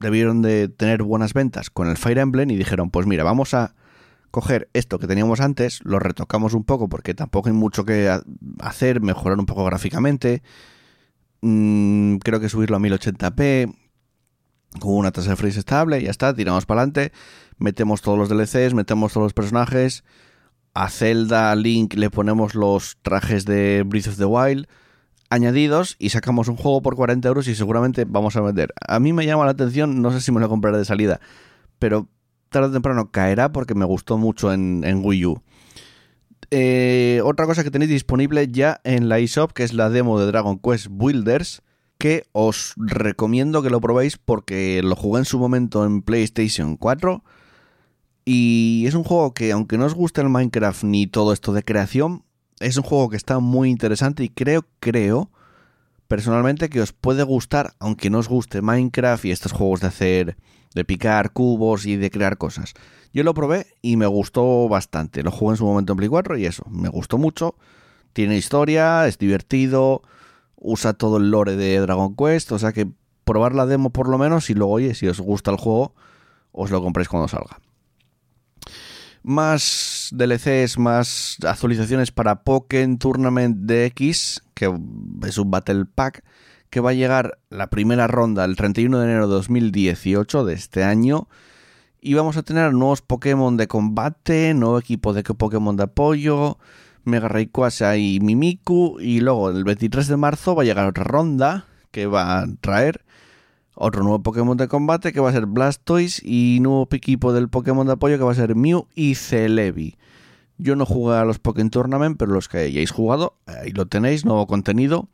debieron 0.00 0.42
de 0.42 0.68
tener 0.68 1.02
buenas 1.02 1.34
ventas 1.34 1.70
con 1.70 1.88
el 1.88 1.96
Fire 1.96 2.18
Emblem 2.18 2.50
y 2.50 2.56
dijeron, 2.56 2.90
pues 2.90 3.06
mira, 3.06 3.22
vamos 3.22 3.54
a 3.54 3.74
coger 4.30 4.70
esto 4.72 4.98
que 4.98 5.06
teníamos 5.06 5.40
antes, 5.40 5.80
lo 5.84 5.98
retocamos 5.98 6.54
un 6.54 6.64
poco 6.64 6.88
porque 6.88 7.14
tampoco 7.14 7.48
hay 7.48 7.54
mucho 7.54 7.84
que 7.84 8.10
hacer, 8.60 9.00
mejorar 9.00 9.38
un 9.38 9.46
poco 9.46 9.64
gráficamente, 9.64 10.42
mm, 11.42 12.16
creo 12.16 12.40
que 12.40 12.48
subirlo 12.48 12.76
a 12.76 12.80
1080p 12.80 13.74
con 14.78 14.94
una 14.94 15.10
tasa 15.10 15.30
de 15.30 15.36
freeze 15.36 15.58
estable, 15.58 16.02
ya 16.02 16.10
está, 16.10 16.34
tiramos 16.34 16.64
para 16.64 16.82
adelante, 16.82 17.12
metemos 17.58 18.02
todos 18.02 18.18
los 18.18 18.28
DLCs, 18.28 18.72
metemos 18.72 19.12
todos 19.12 19.24
los 19.24 19.34
personajes, 19.34 20.04
a 20.72 20.88
Zelda, 20.88 21.54
Link 21.56 21.94
le 21.94 22.08
ponemos 22.08 22.54
los 22.54 22.96
trajes 23.02 23.44
de 23.44 23.82
Breath 23.84 24.06
of 24.06 24.16
the 24.16 24.24
Wild, 24.24 24.68
añadidos 25.30 25.96
y 25.98 26.10
sacamos 26.10 26.48
un 26.48 26.56
juego 26.56 26.82
por 26.82 26.96
40 26.96 27.26
euros 27.28 27.48
y 27.48 27.54
seguramente 27.54 28.04
vamos 28.04 28.36
a 28.36 28.40
vender. 28.40 28.74
A 28.86 29.00
mí 29.00 29.12
me 29.12 29.24
llama 29.24 29.44
la 29.44 29.52
atención, 29.52 30.02
no 30.02 30.10
sé 30.12 30.20
si 30.20 30.32
me 30.32 30.40
lo 30.40 30.48
compraré 30.48 30.78
de 30.78 30.84
salida, 30.84 31.20
pero 31.78 32.08
tarde 32.50 32.68
o 32.68 32.72
temprano 32.72 33.10
caerá 33.10 33.52
porque 33.52 33.74
me 33.74 33.84
gustó 33.84 34.18
mucho 34.18 34.52
en, 34.52 35.00
Wii 35.02 35.26
U. 35.26 35.42
Eh, 36.50 37.22
otra 37.24 37.46
cosa 37.46 37.62
que 37.62 37.70
tenéis 37.70 37.90
disponible 37.90 38.48
ya 38.48 38.80
en 38.84 39.08
la 39.08 39.18
eShop, 39.18 39.52
que 39.52 39.62
es 39.62 39.72
la 39.72 39.88
demo 39.88 40.18
de 40.18 40.26
Dragon 40.26 40.58
Quest 40.58 40.88
Builders, 40.90 41.62
que 41.96 42.24
os 42.32 42.74
recomiendo 42.76 43.62
que 43.62 43.70
lo 43.70 43.80
probéis 43.80 44.18
porque 44.18 44.80
lo 44.82 44.96
jugué 44.96 45.20
en 45.20 45.24
su 45.26 45.38
momento 45.38 45.84
en 45.84 46.02
PlayStation 46.02 46.76
4 46.76 47.22
y 48.24 48.84
es 48.86 48.94
un 48.94 49.04
juego 49.04 49.34
que 49.34 49.52
aunque 49.52 49.78
no 49.78 49.86
os 49.86 49.94
guste 49.94 50.20
el 50.20 50.28
Minecraft 50.28 50.84
ni 50.84 51.06
todo 51.06 51.32
esto 51.32 51.52
de 51.52 51.62
creación, 51.62 52.24
es 52.60 52.76
un 52.76 52.82
juego 52.82 53.08
que 53.08 53.16
está 53.16 53.40
muy 53.40 53.70
interesante 53.70 54.22
y 54.22 54.28
creo, 54.28 54.66
creo, 54.78 55.30
personalmente 56.06 56.68
que 56.68 56.80
os 56.80 56.92
puede 56.92 57.22
gustar, 57.22 57.72
aunque 57.80 58.10
no 58.10 58.18
os 58.18 58.28
guste 58.28 58.62
Minecraft 58.62 59.24
y 59.24 59.30
estos 59.30 59.52
juegos 59.52 59.80
de 59.80 59.88
hacer, 59.88 60.36
de 60.74 60.84
picar 60.84 61.32
cubos 61.32 61.86
y 61.86 61.96
de 61.96 62.10
crear 62.10 62.36
cosas. 62.36 62.74
Yo 63.12 63.24
lo 63.24 63.34
probé 63.34 63.66
y 63.82 63.96
me 63.96 64.06
gustó 64.06 64.68
bastante. 64.68 65.22
Lo 65.22 65.32
jugué 65.32 65.54
en 65.54 65.56
su 65.56 65.64
momento 65.64 65.94
en 65.94 65.96
Play 65.96 66.08
4 66.08 66.36
y 66.36 66.46
eso, 66.46 66.64
me 66.70 66.88
gustó 66.88 67.18
mucho. 67.18 67.56
Tiene 68.12 68.36
historia, 68.36 69.06
es 69.06 69.18
divertido, 69.18 70.02
usa 70.56 70.92
todo 70.92 71.16
el 71.16 71.30
lore 71.30 71.56
de 71.56 71.80
Dragon 71.80 72.14
Quest, 72.14 72.52
o 72.52 72.58
sea 72.58 72.72
que 72.72 72.88
probar 73.24 73.54
la 73.54 73.66
demo 73.66 73.90
por 73.90 74.08
lo 74.08 74.18
menos 74.18 74.50
y 74.50 74.54
luego, 74.54 74.74
oye, 74.74 74.94
si 74.94 75.08
os 75.08 75.20
gusta 75.20 75.50
el 75.50 75.56
juego, 75.56 75.94
os 76.52 76.70
lo 76.70 76.82
compréis 76.82 77.08
cuando 77.08 77.28
salga 77.28 77.58
más 79.22 80.10
DLCs, 80.12 80.78
más 80.78 81.36
actualizaciones 81.46 82.10
para 82.10 82.42
Pokémon 82.42 82.98
Tournament 82.98 83.58
DX, 83.58 84.42
que 84.54 84.72
es 85.26 85.38
un 85.38 85.50
Battle 85.50 85.84
Pack, 85.86 86.24
que 86.70 86.80
va 86.80 86.90
a 86.90 86.94
llegar 86.94 87.38
la 87.50 87.68
primera 87.68 88.06
ronda 88.06 88.44
el 88.44 88.56
31 88.56 88.98
de 88.98 89.04
enero 89.04 89.28
de 89.28 89.34
2018 89.34 90.44
de 90.44 90.54
este 90.54 90.84
año. 90.84 91.28
Y 92.00 92.14
vamos 92.14 92.36
a 92.36 92.42
tener 92.42 92.72
nuevos 92.72 93.02
Pokémon 93.02 93.56
de 93.56 93.68
combate, 93.68 94.54
nuevo 94.54 94.78
equipo 94.78 95.12
de 95.12 95.22
Pokémon 95.22 95.76
de 95.76 95.82
apoyo, 95.82 96.58
Mega 97.04 97.28
Rayquaza 97.28 97.96
y 97.96 98.20
Mimiku. 98.20 98.98
Y 99.00 99.20
luego 99.20 99.50
el 99.50 99.64
23 99.64 100.08
de 100.08 100.16
marzo 100.16 100.54
va 100.54 100.62
a 100.62 100.64
llegar 100.64 100.86
otra 100.86 101.04
ronda 101.04 101.66
que 101.90 102.06
va 102.06 102.38
a 102.38 102.46
traer 102.60 103.04
otro 103.74 104.02
nuevo 104.02 104.22
Pokémon 104.22 104.56
de 104.56 104.68
combate 104.68 105.12
que 105.12 105.20
va 105.20 105.30
a 105.30 105.32
ser 105.32 105.46
Blastoise 105.46 106.20
y 106.24 106.58
nuevo 106.60 106.88
equipo 106.90 107.32
del 107.32 107.48
Pokémon 107.48 107.86
de 107.86 107.94
apoyo 107.94 108.18
que 108.18 108.24
va 108.24 108.32
a 108.32 108.34
ser 108.34 108.54
Mew 108.56 108.86
y 108.94 109.14
Celebi. 109.14 109.96
Yo 110.58 110.76
no 110.76 110.84
jugué 110.84 111.16
a 111.16 111.24
los 111.24 111.38
Pokémon 111.38 111.70
Tournament, 111.70 112.16
pero 112.18 112.32
los 112.32 112.48
que 112.48 112.58
hayáis 112.58 112.90
jugado, 112.90 113.36
ahí 113.46 113.70
lo 113.70 113.86
tenéis, 113.86 114.24
nuevo 114.24 114.46
contenido. 114.46 115.08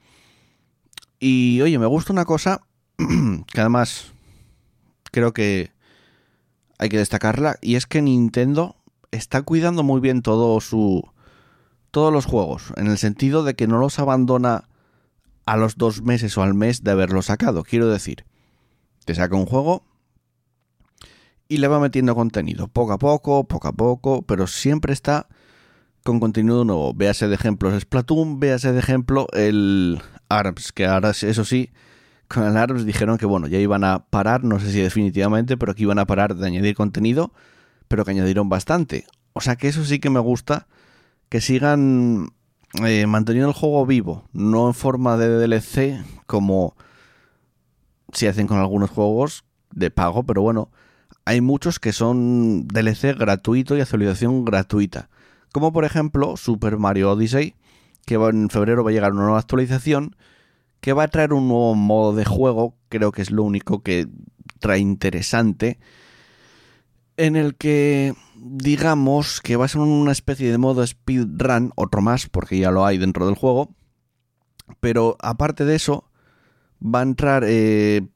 Y 1.20 1.60
oye, 1.62 1.78
me 1.78 1.86
gusta 1.86 2.12
una 2.12 2.24
cosa 2.24 2.62
que 2.98 3.60
además 3.60 4.12
creo 5.12 5.32
que 5.32 5.70
hay 6.78 6.88
que 6.88 6.98
destacarla 6.98 7.56
y 7.62 7.76
es 7.76 7.86
que 7.86 8.02
Nintendo 8.02 8.76
está 9.10 9.42
cuidando 9.42 9.82
muy 9.82 10.00
bien 10.00 10.22
todo 10.22 10.60
su 10.60 11.02
todos 11.90 12.12
los 12.12 12.26
juegos 12.26 12.72
en 12.76 12.88
el 12.88 12.98
sentido 12.98 13.42
de 13.42 13.54
que 13.54 13.66
no 13.66 13.78
los 13.78 13.98
abandona 13.98 14.68
a 15.46 15.56
los 15.56 15.76
dos 15.78 16.02
meses 16.02 16.36
o 16.36 16.42
al 16.42 16.52
mes 16.52 16.82
de 16.82 16.90
haberlo 16.90 17.22
sacado. 17.22 17.62
Quiero 17.62 17.88
decir, 17.88 18.26
te 19.06 19.14
saca 19.14 19.36
un 19.36 19.46
juego 19.46 19.84
y 21.48 21.58
le 21.58 21.68
va 21.68 21.78
metiendo 21.78 22.14
contenido, 22.14 22.66
poco 22.66 22.92
a 22.92 22.98
poco, 22.98 23.44
poco 23.44 23.68
a 23.68 23.72
poco, 23.72 24.22
pero 24.22 24.48
siempre 24.48 24.92
está 24.92 25.28
con 26.02 26.18
contenido 26.18 26.64
nuevo. 26.64 26.92
Véase 26.92 27.28
de 27.28 27.36
ejemplo 27.36 27.78
Splatoon, 27.78 28.40
véase 28.40 28.72
de 28.72 28.80
ejemplo 28.80 29.28
el 29.32 30.02
ARMS, 30.28 30.72
que 30.72 30.86
ahora 30.86 31.10
eso 31.10 31.44
sí, 31.44 31.70
con 32.26 32.44
el 32.44 32.56
ARMS 32.56 32.84
dijeron 32.84 33.16
que 33.16 33.26
bueno, 33.26 33.46
ya 33.46 33.58
iban 33.58 33.84
a 33.84 34.06
parar, 34.10 34.42
no 34.42 34.58
sé 34.58 34.72
si 34.72 34.80
definitivamente, 34.80 35.56
pero 35.56 35.74
que 35.76 35.84
iban 35.84 36.00
a 36.00 36.06
parar 36.06 36.34
de 36.34 36.44
añadir 36.44 36.74
contenido, 36.74 37.32
pero 37.86 38.04
que 38.04 38.10
añadieron 38.10 38.48
bastante. 38.48 39.06
O 39.32 39.40
sea 39.40 39.54
que 39.54 39.68
eso 39.68 39.84
sí 39.84 40.00
que 40.00 40.10
me 40.10 40.20
gusta, 40.20 40.66
que 41.28 41.40
sigan 41.40 42.32
eh, 42.84 43.06
manteniendo 43.06 43.50
el 43.50 43.54
juego 43.54 43.86
vivo, 43.86 44.24
no 44.32 44.66
en 44.66 44.74
forma 44.74 45.16
de 45.16 45.28
DLC 45.28 46.04
como 46.26 46.74
si 48.12 48.26
hacen 48.26 48.46
con 48.46 48.58
algunos 48.58 48.90
juegos 48.90 49.44
de 49.72 49.90
pago, 49.90 50.24
pero 50.24 50.42
bueno, 50.42 50.70
hay 51.24 51.40
muchos 51.40 51.78
que 51.78 51.92
son 51.92 52.66
DLC 52.68 53.16
gratuito 53.18 53.76
y 53.76 53.80
actualización 53.80 54.44
gratuita. 54.44 55.08
Como 55.52 55.72
por 55.72 55.84
ejemplo 55.84 56.36
Super 56.36 56.78
Mario 56.78 57.12
Odyssey, 57.12 57.54
que 58.04 58.14
en 58.14 58.50
febrero 58.50 58.84
va 58.84 58.90
a 58.90 58.92
llegar 58.94 59.12
una 59.12 59.24
nueva 59.24 59.38
actualización 59.38 60.16
que 60.80 60.92
va 60.92 61.04
a 61.04 61.08
traer 61.08 61.32
un 61.32 61.48
nuevo 61.48 61.74
modo 61.74 62.14
de 62.14 62.24
juego, 62.24 62.76
creo 62.88 63.10
que 63.10 63.22
es 63.22 63.30
lo 63.30 63.42
único 63.42 63.82
que 63.82 64.08
trae 64.60 64.78
interesante, 64.78 65.78
en 67.16 67.34
el 67.34 67.56
que 67.56 68.14
digamos 68.36 69.40
que 69.40 69.56
va 69.56 69.64
a 69.64 69.68
ser 69.68 69.80
una 69.80 70.12
especie 70.12 70.50
de 70.50 70.58
modo 70.58 70.86
speedrun, 70.86 71.72
otro 71.74 72.02
más, 72.02 72.28
porque 72.28 72.58
ya 72.58 72.70
lo 72.70 72.84
hay 72.84 72.98
dentro 72.98 73.26
del 73.26 73.34
juego, 73.34 73.74
pero 74.80 75.16
aparte 75.20 75.64
de 75.64 75.74
eso, 75.74 76.04
va 76.80 77.00
a 77.00 77.02
entrar, 77.02 77.44
eh, 77.46 78.06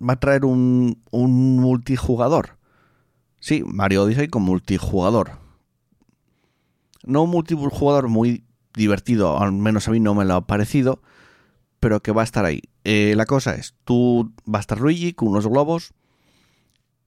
va 0.00 0.14
a 0.14 0.20
traer 0.20 0.44
un, 0.44 1.02
un 1.10 1.56
multijugador. 1.56 2.58
Sí, 3.40 3.62
Mario 3.66 4.04
Odyssey 4.04 4.28
con 4.28 4.42
multijugador. 4.42 5.32
No 7.04 7.24
un 7.24 7.30
multijugador 7.30 8.08
muy 8.08 8.44
divertido, 8.74 9.38
al 9.40 9.52
menos 9.52 9.88
a 9.88 9.90
mí 9.90 10.00
no 10.00 10.14
me 10.14 10.24
lo 10.24 10.34
ha 10.34 10.46
parecido, 10.46 11.02
pero 11.80 12.00
que 12.00 12.12
va 12.12 12.22
a 12.22 12.24
estar 12.24 12.44
ahí. 12.44 12.62
Eh, 12.84 13.14
la 13.16 13.26
cosa 13.26 13.54
es, 13.54 13.74
tú 13.84 14.32
va 14.52 14.58
a 14.58 14.60
estar 14.60 14.80
Luigi 14.80 15.12
con 15.12 15.28
unos 15.28 15.46
globos 15.46 15.92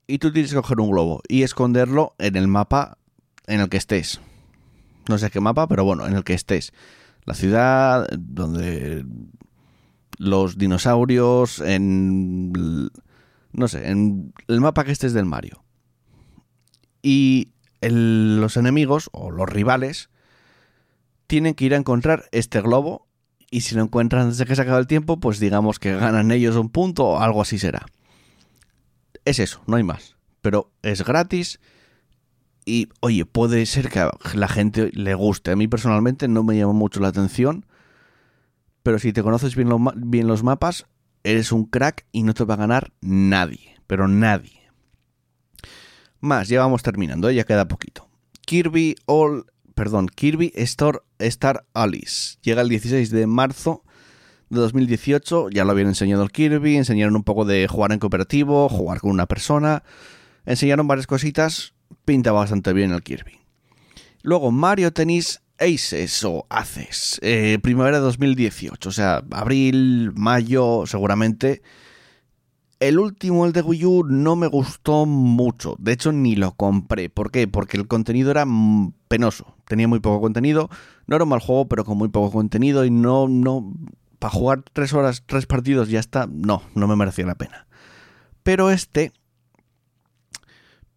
y 0.07 0.19
tú 0.19 0.31
tienes 0.31 0.51
que 0.51 0.57
coger 0.57 0.79
un 0.79 0.91
globo 0.91 1.21
y 1.27 1.43
esconderlo 1.43 2.13
en 2.17 2.35
el 2.35 2.47
mapa 2.47 2.97
en 3.47 3.61
el 3.61 3.69
que 3.69 3.77
estés. 3.77 4.21
no 5.07 5.17
sé 5.17 5.29
qué 5.29 5.39
mapa, 5.39 5.67
pero 5.67 5.83
bueno, 5.83 6.07
en 6.07 6.15
el 6.15 6.23
que 6.23 6.33
estés. 6.33 6.73
La 7.25 7.33
ciudad, 7.33 8.07
donde 8.17 9.05
los 10.17 10.57
dinosaurios, 10.57 11.59
en... 11.59 12.89
no 13.51 13.67
sé, 13.67 13.89
en 13.89 14.33
el 14.47 14.61
mapa 14.61 14.83
que 14.83 14.91
estés 14.91 15.13
del 15.13 15.25
Mario. 15.25 15.63
Y 17.01 17.49
los 17.81 18.57
enemigos, 18.57 19.09
o 19.11 19.31
los 19.31 19.47
rivales, 19.47 20.09
tienen 21.27 21.53
que 21.53 21.65
ir 21.65 21.73
a 21.73 21.77
encontrar 21.77 22.29
este 22.31 22.61
globo 22.61 23.07
y 23.51 23.61
si 23.61 23.75
lo 23.75 23.83
encuentran 23.83 24.23
antes 24.23 24.37
de 24.37 24.45
que 24.45 24.55
se 24.55 24.61
acabe 24.61 24.79
el 24.79 24.87
tiempo, 24.87 25.19
pues 25.19 25.39
digamos 25.39 25.79
que 25.79 25.95
ganan 25.95 26.31
ellos 26.31 26.55
un 26.55 26.69
punto 26.69 27.05
o 27.05 27.19
algo 27.19 27.41
así 27.41 27.59
será. 27.59 27.85
Es 29.23 29.39
eso, 29.39 29.61
no 29.67 29.77
hay 29.77 29.83
más. 29.83 30.15
Pero 30.41 30.71
es 30.81 31.03
gratis 31.03 31.59
y, 32.65 32.89
oye, 32.99 33.25
puede 33.25 33.65
ser 33.65 33.89
que 33.89 33.99
a 33.99 34.11
la 34.33 34.47
gente 34.47 34.91
le 34.93 35.13
guste. 35.13 35.51
A 35.51 35.55
mí 35.55 35.67
personalmente 35.67 36.27
no 36.27 36.43
me 36.43 36.57
llama 36.57 36.73
mucho 36.73 36.99
la 36.99 37.09
atención, 37.09 37.65
pero 38.85 38.99
si 38.99 39.13
te 39.13 39.23
conoces 39.23 39.55
bien, 39.55 40.27
los 40.27 40.43
mapas, 40.43 40.85
eres 41.23 41.51
un 41.51 41.65
crack 41.65 42.05
y 42.11 42.21
no 42.21 42.35
te 42.35 42.43
va 42.43 42.53
a 42.53 42.57
ganar 42.57 42.93
nadie, 43.01 43.79
pero 43.87 44.07
nadie. 44.07 44.61
Más, 46.19 46.49
ya 46.49 46.59
vamos 46.59 46.83
terminando, 46.83 47.27
¿eh? 47.27 47.33
ya 47.33 47.45
queda 47.45 47.67
poquito. 47.67 48.07
Kirby 48.45 48.95
All 49.07 49.47
perdón, 49.73 50.07
Kirby 50.07 50.51
Star, 50.53 51.01
Star 51.17 51.65
Alice. 51.73 52.37
Llega 52.43 52.61
el 52.61 52.69
16 52.69 53.09
de 53.09 53.25
marzo 53.25 53.83
de 54.51 54.59
2018. 54.59 55.49
Ya 55.49 55.65
lo 55.65 55.71
habían 55.71 55.87
enseñado 55.87 56.21
el 56.21 56.31
Kirby. 56.31 56.77
Enseñaron 56.77 57.15
un 57.15 57.23
poco 57.23 57.43
de 57.43 57.67
jugar 57.67 57.91
en 57.91 57.97
cooperativo, 57.97 58.69
jugar 58.69 58.99
con 58.99 59.09
una 59.09 59.25
persona. 59.25 59.81
Enseñaron 60.45 60.87
varias 60.87 61.07
cositas. 61.07 61.73
Pinta 62.05 62.31
bastante 62.31 62.71
bien 62.71 62.91
el 62.91 63.01
Kirby. 63.01 63.39
Luego 64.21 64.51
Mario 64.51 64.93
Tennis 64.93 65.41
Aces 65.59 66.23
o 66.23 66.45
Aces. 66.49 67.19
Eh, 67.21 67.59
primavera 67.61 67.97
de 67.97 68.03
2018. 68.03 68.89
O 68.89 68.91
sea, 68.91 69.23
abril, 69.31 70.11
mayo, 70.15 70.83
seguramente. 70.85 71.61
El 72.79 72.99
último, 72.99 73.45
el 73.45 73.53
de 73.53 73.61
Wii 73.61 73.85
U, 73.85 74.03
no 74.03 74.35
me 74.35 74.47
gustó 74.47 75.05
mucho. 75.05 75.75
De 75.79 75.93
hecho, 75.93 76.11
ni 76.11 76.35
lo 76.35 76.51
compré. 76.51 77.09
¿Por 77.09 77.31
qué? 77.31 77.47
Porque 77.47 77.77
el 77.77 77.87
contenido 77.87 78.31
era 78.31 78.45
penoso. 79.07 79.55
Tenía 79.65 79.87
muy 79.87 79.99
poco 79.99 80.21
contenido. 80.21 80.69
No 81.07 81.15
era 81.15 81.23
un 81.23 81.29
mal 81.29 81.39
juego, 81.39 81.67
pero 81.67 81.85
con 81.85 81.97
muy 81.97 82.09
poco 82.09 82.31
contenido. 82.31 82.83
Y 82.83 82.91
no, 82.91 83.27
no. 83.29 83.73
Para 84.19 84.33
jugar 84.33 84.63
tres 84.73 84.93
horas, 84.93 85.23
tres 85.25 85.45
partidos, 85.45 85.89
ya 85.89 85.99
está. 85.99 86.27
No, 86.29 86.63
no 86.73 86.87
me 86.87 86.97
merecía 86.97 87.25
la 87.25 87.35
pena. 87.35 87.65
Pero 88.43 88.71
este. 88.71 89.13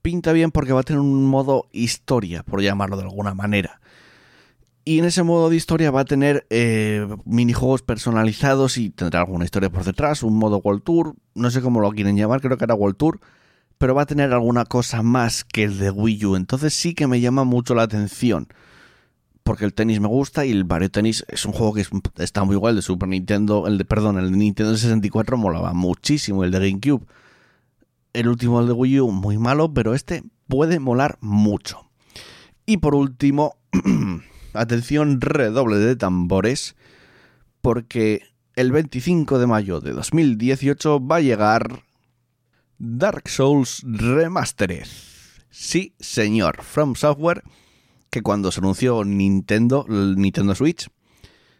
Pinta 0.03 0.33
bien 0.33 0.51
porque 0.51 0.73
va 0.73 0.81
a 0.81 0.85
tener 0.85 1.01
un 1.01 1.27
modo 1.27 1.67
historia, 1.73 2.43
por 2.43 2.61
llamarlo 2.61 2.97
de 2.97 3.03
alguna 3.05 3.35
manera. 3.35 3.81
Y 4.89 5.01
en 5.01 5.05
ese 5.05 5.23
modo 5.23 5.51
de 5.51 5.57
historia 5.57 5.91
va 5.91 6.01
a 6.01 6.05
tener 6.07 6.47
eh, 6.49 7.07
minijuegos 7.27 7.83
personalizados 7.83 8.79
y 8.79 8.89
tendrá 8.89 9.21
alguna 9.21 9.45
historia 9.45 9.69
por 9.69 9.85
detrás, 9.85 10.23
un 10.23 10.39
modo 10.39 10.63
World 10.65 10.83
Tour, 10.83 11.15
no 11.35 11.51
sé 11.51 11.61
cómo 11.61 11.83
lo 11.83 11.91
quieren 11.91 12.17
llamar, 12.17 12.41
creo 12.41 12.57
que 12.57 12.65
era 12.65 12.75
World 12.75 12.97
Tour, 12.97 13.21
pero 13.77 13.95
va 13.95 14.01
a 14.01 14.07
tener 14.07 14.33
alguna 14.33 14.65
cosa 14.65 15.03
más 15.03 15.45
que 15.45 15.65
el 15.65 15.79
de 15.79 15.91
Wii 15.91 16.25
U, 16.25 16.37
entonces 16.37 16.73
sí 16.73 16.95
que 16.95 17.07
me 17.07 17.21
llama 17.21 17.45
mucho 17.45 17.75
la 17.75 17.83
atención. 17.83 18.49
Porque 19.43 19.67
el 19.67 19.75
tenis 19.75 20.01
me 20.01 20.09
gusta 20.09 20.47
y 20.47 20.53
el 20.53 20.65
Mario 20.65 20.91
Tennis 20.91 21.23
es 21.29 21.45
un 21.45 21.53
juego 21.53 21.75
que 21.75 21.85
está 22.17 22.45
muy 22.45 22.57
igual, 22.57 22.71
el 22.71 22.77
de 22.77 22.83
Super 22.83 23.11
Nintendo, 23.11 23.67
el 23.67 23.77
de, 23.77 23.85
perdón, 23.85 24.17
el 24.17 24.31
de 24.31 24.39
Nintendo 24.39 24.75
64 24.75 25.37
molaba 25.37 25.75
muchísimo, 25.75 26.45
el 26.45 26.51
de 26.51 26.61
GameCube. 26.61 27.05
El 28.15 28.29
último, 28.29 28.59
el 28.59 28.69
de 28.69 28.73
Wii 28.73 29.01
U, 29.01 29.11
muy 29.11 29.37
malo, 29.37 29.71
pero 29.75 29.93
este 29.93 30.23
puede 30.47 30.79
molar 30.81 31.19
mucho. 31.21 31.91
Y 32.65 32.79
por 32.79 32.95
último, 32.95 33.57
atención, 34.53 35.21
redoble 35.21 35.77
de 35.77 35.97
tambores, 35.97 36.77
porque 37.61 38.23
el 38.55 38.73
25 38.73 39.39
de 39.39 39.47
mayo 39.47 39.81
de 39.81 39.93
2018 39.93 41.07
va 41.07 41.17
a 41.17 41.21
llegar 41.21 41.85
Dark 42.79 43.29
Souls 43.29 43.83
Remastered. 43.85 44.87
Sí, 45.51 45.95
señor, 45.99 46.63
From 46.63 46.95
Software, 46.95 47.43
que 48.11 48.23
cuando 48.23 48.53
se 48.53 48.61
anunció 48.61 49.05
Nintendo, 49.05 49.85
Nintendo 49.89 50.55
Switch, 50.55 50.89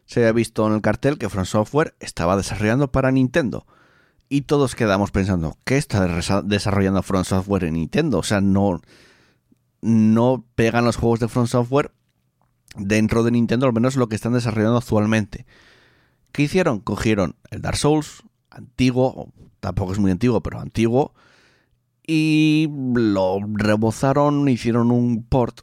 se 0.07 0.21
había 0.21 0.33
visto 0.33 0.67
en 0.67 0.75
el 0.75 0.81
cartel 0.81 1.19
que 1.19 1.29
From 1.29 1.45
Software 1.45 1.95
estaba 2.01 2.37
desarrollando 2.37 2.91
para 2.91 3.11
Nintendo. 3.11 3.67
Y 4.29 4.43
todos 4.43 4.75
quedamos 4.75 5.11
pensando, 5.11 5.57
¿qué 5.65 5.77
está 5.77 6.07
desarrollando 6.43 7.03
From 7.03 7.25
Software 7.25 7.65
en 7.65 7.75
Nintendo? 7.75 8.19
O 8.19 8.23
sea, 8.23 8.41
no, 8.41 8.81
no 9.81 10.45
pegan 10.55 10.85
los 10.85 10.97
juegos 10.97 11.21
de 11.21 11.29
From 11.29 11.47
Software 11.47 11.93
dentro 12.77 13.23
de 13.25 13.31
Nintendo, 13.31 13.67
al 13.67 13.73
menos 13.73 13.97
lo 13.97 14.09
que 14.09 14.17
están 14.17 14.33
desarrollando 14.33 14.79
actualmente. 14.79 15.47
¿Qué 16.33 16.43
hicieron? 16.43 16.81
Cogieron 16.81 17.37
el 17.51 17.63
Dark 17.63 17.77
Souls, 17.77 18.23
antiguo, 18.51 19.33
tampoco 19.61 19.93
es 19.93 19.99
muy 19.99 20.11
antiguo, 20.11 20.43
pero 20.43 20.61
antiguo, 20.61 21.15
y 22.07 22.69
lo 22.95 23.41
rebozaron, 23.55 24.49
hicieron 24.49 24.91
un 24.91 25.25
port 25.25 25.61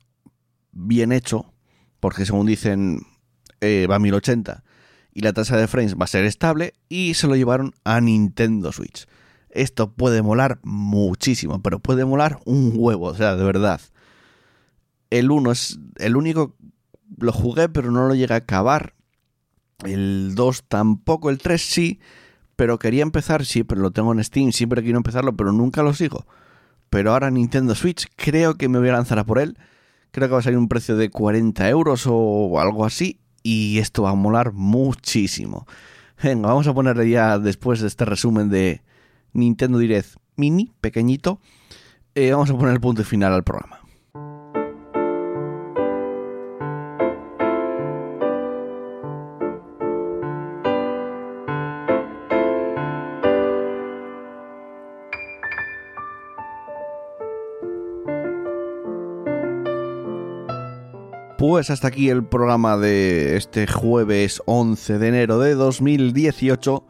bien 0.71 1.11
hecho, 1.11 1.53
porque 1.99 2.25
según 2.25 2.45
dicen 2.45 3.01
eh, 3.61 3.87
va 3.89 3.95
a 3.95 3.99
1080 3.99 4.63
y 5.15 5.21
la 5.21 5.33
tasa 5.33 5.55
de 5.57 5.67
frames 5.67 5.95
va 5.95 6.03
a 6.03 6.07
ser 6.07 6.25
estable, 6.25 6.73
y 6.89 7.13
se 7.13 7.27
lo 7.27 7.37
llevaron 7.37 7.73
a 7.85 8.01
Nintendo 8.01 8.73
Switch. 8.73 9.07
Esto 9.49 9.93
puede 9.93 10.21
molar 10.21 10.59
muchísimo, 10.63 11.63
pero 11.63 11.79
puede 11.79 12.03
molar 12.03 12.39
un 12.43 12.73
huevo, 12.75 13.05
o 13.05 13.15
sea, 13.15 13.37
de 13.37 13.45
verdad. 13.45 13.79
El 15.09 15.31
1 15.31 15.51
es 15.53 15.79
el 15.95 16.17
único 16.17 16.57
lo 17.17 17.31
jugué, 17.31 17.69
pero 17.69 17.91
no 17.91 18.07
lo 18.07 18.15
llegué 18.15 18.33
a 18.33 18.37
acabar. 18.37 18.93
El 19.83 20.35
2 20.35 20.63
tampoco, 20.67 21.29
el 21.29 21.37
3 21.37 21.61
sí, 21.61 21.99
pero 22.55 22.79
quería 22.79 23.03
empezar, 23.03 23.45
siempre 23.45 23.77
lo 23.77 23.91
tengo 23.91 24.13
en 24.13 24.23
Steam, 24.23 24.51
siempre 24.51 24.83
quiero 24.83 24.97
empezarlo, 24.97 25.35
pero 25.35 25.51
nunca 25.51 25.83
lo 25.83 25.93
sigo. 25.93 26.25
Pero 26.89 27.11
ahora 27.11 27.31
Nintendo 27.31 27.75
Switch, 27.75 28.07
creo 28.15 28.55
que 28.55 28.69
me 28.69 28.79
voy 28.79 28.89
a 28.89 28.93
lanzar 28.93 29.19
a 29.19 29.25
por 29.25 29.39
él. 29.39 29.57
Creo 30.11 30.29
que 30.29 30.33
va 30.33 30.39
a 30.39 30.43
salir 30.43 30.57
un 30.57 30.69
precio 30.69 30.95
de 30.95 31.09
40 31.09 31.67
euros 31.69 32.05
o 32.07 32.59
algo 32.59 32.85
así. 32.85 33.19
Y 33.43 33.79
esto 33.79 34.03
va 34.03 34.11
a 34.11 34.15
molar 34.15 34.53
muchísimo. 34.53 35.67
Venga, 36.23 36.47
vamos 36.47 36.67
a 36.67 36.73
ponerle 36.73 37.09
ya 37.09 37.37
después 37.37 37.81
de 37.81 37.87
este 37.87 38.05
resumen 38.05 38.49
de 38.49 38.81
Nintendo 39.33 39.77
Direct 39.77 40.15
Mini, 40.37 40.71
pequeñito. 40.79 41.39
Eh, 42.15 42.31
vamos 42.31 42.49
a 42.49 42.57
poner 42.57 42.73
el 42.73 42.79
punto 42.79 43.03
final 43.03 43.33
al 43.33 43.43
programa. 43.43 43.84
Pues 61.47 61.69
hasta 61.69 61.89
aquí 61.89 62.09
el 62.09 62.25
programa 62.25 62.75
de 62.75 63.37
este 63.37 63.67
jueves 63.67 64.41
11 64.47 64.97
de 64.97 65.07
enero 65.09 65.37
de 65.37 65.53
2018 65.53 66.83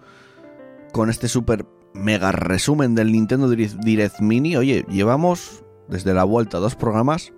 con 0.93 1.09
este 1.09 1.27
super 1.27 1.65
mega 1.93 2.31
resumen 2.31 2.95
del 2.95 3.11
Nintendo 3.11 3.49
Direct 3.49 4.21
Mini. 4.21 4.55
Oye, 4.55 4.85
llevamos 4.89 5.65
desde 5.89 6.13
la 6.13 6.23
vuelta 6.23 6.59
dos 6.59 6.77
programas, 6.77 7.33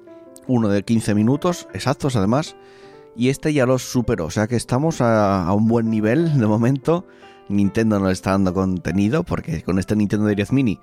uno 0.46 0.70
de 0.70 0.84
15 0.84 1.16
minutos 1.16 1.68
exactos 1.74 2.16
además, 2.16 2.56
y 3.16 3.30
este 3.30 3.52
ya 3.52 3.66
lo 3.66 3.80
superó, 3.80 4.26
o 4.26 4.32
sea 4.32 4.46
que 4.46 4.56
estamos 4.56 5.02
a, 5.02 5.52
un 5.54 5.68
buen 5.68 5.90
nivel 5.90 6.40
de 6.40 6.46
momento. 6.46 7.08
Nintendo 7.50 8.00
nos 8.00 8.12
está 8.12 8.34
dando 8.34 8.54
contenido 8.54 9.24
porque 9.24 9.64
con 9.64 9.80
este 9.80 9.96
Nintendo 9.96 10.28
Direct 10.28 10.52
Mini 10.52 10.80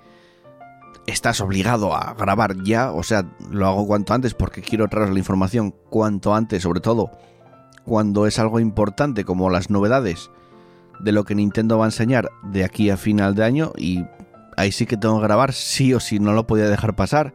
estás 1.07 1.41
obligado 1.41 1.95
a 1.95 2.13
grabar 2.13 2.63
ya, 2.63 2.91
o 2.91 3.03
sea, 3.03 3.25
lo 3.49 3.67
hago 3.67 3.87
cuanto 3.87 4.13
antes 4.13 4.33
porque 4.33 4.61
quiero 4.61 4.87
traer 4.87 5.09
la 5.09 5.19
información 5.19 5.73
cuanto 5.89 6.33
antes, 6.33 6.63
sobre 6.63 6.79
todo 6.79 7.11
cuando 7.85 8.25
es 8.25 8.39
algo 8.39 8.59
importante 8.59 9.23
como 9.23 9.49
las 9.49 9.69
novedades 9.69 10.31
de 10.99 11.11
lo 11.11 11.23
que 11.23 11.35
Nintendo 11.35 11.77
va 11.77 11.85
a 11.85 11.87
enseñar 11.87 12.31
de 12.43 12.63
aquí 12.63 12.89
a 12.89 12.97
final 12.97 13.35
de 13.35 13.43
año 13.43 13.73
y 13.77 14.05
ahí 14.57 14.71
sí 14.71 14.85
que 14.85 14.97
tengo 14.97 15.19
que 15.19 15.27
grabar 15.27 15.53
sí 15.53 15.93
o 15.93 15.99
sí, 15.99 16.19
no 16.19 16.33
lo 16.33 16.47
podía 16.47 16.67
dejar 16.67 16.95
pasar 16.95 17.33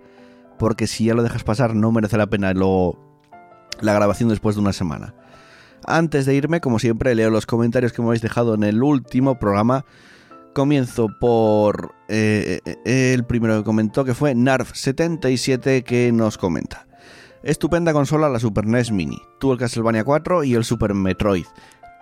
porque 0.59 0.87
si 0.87 1.05
ya 1.05 1.15
lo 1.15 1.23
dejas 1.23 1.45
pasar 1.45 1.75
no 1.75 1.93
merece 1.93 2.19
la 2.19 2.27
pena 2.27 2.53
lo, 2.53 2.99
la 3.81 3.95
grabación 3.95 4.29
después 4.29 4.57
de 4.57 4.63
una 4.63 4.73
semana. 4.73 5.15
Antes 5.87 6.27
de 6.27 6.35
irme, 6.35 6.61
como 6.61 6.79
siempre, 6.79 7.15
leo 7.15 7.31
los 7.31 7.47
comentarios 7.47 7.93
que 7.93 8.03
me 8.03 8.09
habéis 8.09 8.21
dejado 8.21 8.55
en 8.55 8.65
el 8.65 8.83
último 8.83 9.39
programa 9.39 9.87
Comienzo 10.55 11.09
por 11.21 11.95
eh, 12.09 12.61
eh, 12.65 13.13
el 13.15 13.25
primero 13.25 13.59
que 13.59 13.65
comentó, 13.65 14.05
que 14.05 14.15
fue 14.15 14.35
Narf77, 14.35 15.85
que 15.85 16.11
nos 16.13 16.39
comenta. 16.39 16.87
Estupenda 17.43 17.93
consola 17.93 18.29
la 18.29 18.39
Super 18.39 18.67
NES 18.67 18.91
Mini. 18.91 19.19
Tuvo 19.39 19.53
el 19.53 19.59
Castlevania 19.59 20.05
4 20.05 20.45
y 20.45 20.55
el 20.55 20.65
Super 20.65 20.93
Metroid. 20.93 21.47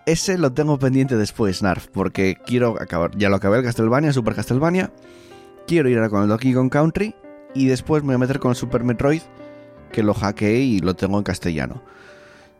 Ese 0.07 0.39
lo 0.39 0.53
tengo 0.53 0.79
pendiente 0.79 1.17
después, 1.17 1.63
Narf, 1.63 1.89
porque 1.93 2.39
quiero 2.47 2.81
acabar. 2.81 3.11
Ya 3.17 3.29
lo 3.29 3.37
acabé 3.37 3.59
el 3.59 3.65
Castlevania, 3.65 4.13
Super 4.13 4.35
Castlevania. 4.35 4.91
Quiero 5.67 5.91
ir 5.91 5.99
ahora 5.99 6.09
con 6.09 6.23
el 6.23 6.29
Donkey 6.29 6.55
Kong 6.55 6.71
Country. 6.71 7.15
Y 7.55 7.67
después 7.67 8.03
me 8.03 8.09
voy 8.09 8.15
a 8.15 8.19
meter 8.19 8.39
con 8.39 8.51
el 8.51 8.57
Super 8.57 8.83
Metroid, 8.83 9.23
que 9.93 10.03
lo 10.03 10.15
hackeé 10.15 10.61
y 10.61 10.79
lo 10.81 10.95
tengo 10.95 11.19
en 11.19 11.25
castellano. 11.25 11.83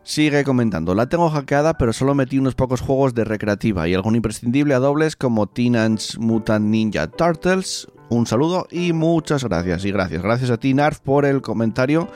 Sigue 0.09 0.43
comentando, 0.43 0.95
la 0.95 1.07
tengo 1.07 1.29
hackeada 1.29 1.77
pero 1.77 1.93
solo 1.93 2.15
metí 2.15 2.39
unos 2.39 2.55
pocos 2.55 2.81
juegos 2.81 3.13
de 3.13 3.25
recreativa 3.25 3.87
y 3.87 3.93
algún 3.93 4.15
imprescindible 4.15 4.73
a 4.73 4.79
dobles 4.79 5.15
como 5.15 5.45
Teenage 5.45 6.17
Mutant 6.17 6.65
Ninja 6.65 7.05
Turtles. 7.05 7.87
Un 8.09 8.25
saludo 8.25 8.65
y 8.71 8.91
muchas 8.91 9.43
gracias. 9.43 9.85
Y 9.85 9.91
gracias, 9.91 10.23
gracias 10.23 10.49
a 10.49 10.57
ti 10.57 10.73
Narf 10.73 10.97
por 10.97 11.25
el 11.25 11.43
comentario 11.43 12.07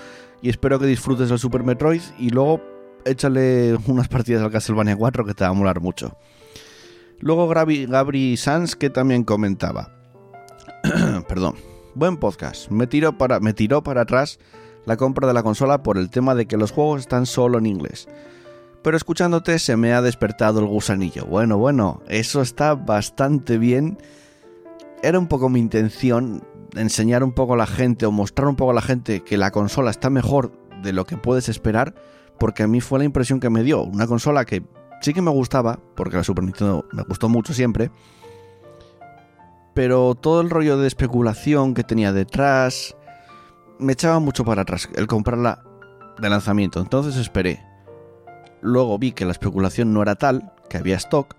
y 0.42 0.50
espero 0.50 0.80
que 0.80 0.88
disfrutes 0.88 1.30
del 1.30 1.38
Super 1.38 1.64
Metroid 1.64 2.02
y 2.18 2.32
luego 2.32 2.62
échale 3.06 3.78
unas 3.86 4.08
partidas 4.08 4.42
al 4.42 4.50
Castlevania 4.50 4.96
4 4.96 5.24
que 5.24 5.36
te 5.36 5.44
va 5.44 5.52
a 5.52 5.54
molar 5.54 5.80
mucho. 5.80 6.18
Luego 7.20 7.48
Gabri, 7.48 7.86
Gabri 7.86 8.38
Sanz 8.38 8.76
que 8.76 8.90
también 8.90 9.24
comentaba. 9.24 9.92
Perdón. 11.28 11.58
Buen 11.94 12.18
podcast. 12.18 12.72
Me 12.72 12.88
tiró 12.88 13.20
para, 13.20 13.40
me 13.40 13.54
tiró 13.54 13.84
para 13.84 14.02
atrás 14.02 14.40
la 14.86 14.98
compra 14.98 15.28
de 15.28 15.34
la 15.34 15.44
consola 15.44 15.84
por 15.84 15.98
el 15.98 16.10
tema 16.10 16.36
de 16.36 16.46
que 16.46 16.58
los 16.58 16.72
juegos 16.72 17.02
están 17.02 17.26
solo 17.26 17.58
en 17.58 17.66
inglés. 17.66 18.08
Pero 18.84 18.98
escuchándote 18.98 19.60
se 19.60 19.78
me 19.78 19.94
ha 19.94 20.02
despertado 20.02 20.60
el 20.60 20.66
gusanillo. 20.66 21.26
Bueno, 21.26 21.58
bueno, 21.58 22.02
eso 22.08 22.42
está 22.42 22.76
bastante 22.76 23.58
bien. 23.58 23.98
Era 25.02 25.20
un 25.20 25.28
poco 25.28 25.48
mi 25.50 25.60
intención 25.60 26.44
enseñar 26.76 27.24
un 27.24 27.32
poco 27.32 27.54
a 27.54 27.58
la 27.58 27.68
gente 27.68 28.06
o 28.06 28.12
mostrar 28.12 28.48
un 28.48 28.56
poco 28.56 28.72
a 28.72 28.74
la 28.74 28.82
gente 28.82 29.22
que 29.22 29.38
la 29.38 29.52
consola 29.52 29.92
está 29.92 30.10
mejor 30.10 30.52
de 30.82 30.92
lo 30.92 31.06
que 31.06 31.18
puedes 31.18 31.48
esperar, 31.48 31.96
porque 32.40 32.64
a 32.64 32.68
mí 32.68 32.82
fue 32.82 33.00
la 33.00 33.06
impresión 33.06 33.40
que 33.40 33.50
me 33.50 33.64
dio. 33.64 33.84
Una 33.84 34.08
consola 34.08 34.44
que 34.44 34.64
sí 35.02 35.14
que 35.14 35.22
me 35.22 35.32
gustaba, 35.32 35.80
porque 35.96 36.18
la 36.18 36.24
Super 36.24 36.44
Nintendo 36.44 36.86
me 36.92 37.04
gustó 37.04 37.30
mucho 37.30 37.54
siempre, 37.54 37.90
pero 39.74 40.16
todo 40.16 40.42
el 40.42 40.50
rollo 40.50 40.78
de 40.78 40.88
especulación 40.88 41.74
que 41.74 41.84
tenía 41.84 42.12
detrás, 42.12 42.96
me 43.84 43.94
echaba 43.94 44.20
mucho 44.20 44.46
para 44.46 44.64
atrás 44.64 44.90
el 44.96 45.08
comprarla 45.08 45.64
de 46.20 46.30
lanzamiento, 46.30 46.80
entonces 46.80 47.16
esperé. 47.18 47.64
Luego 48.62 48.98
vi 48.98 49.12
que 49.12 49.26
la 49.26 49.32
especulación 49.32 49.94
no 49.94 50.02
era 50.02 50.16
tal, 50.16 50.54
que 50.70 50.78
había 50.78 50.96
stock, 50.96 51.36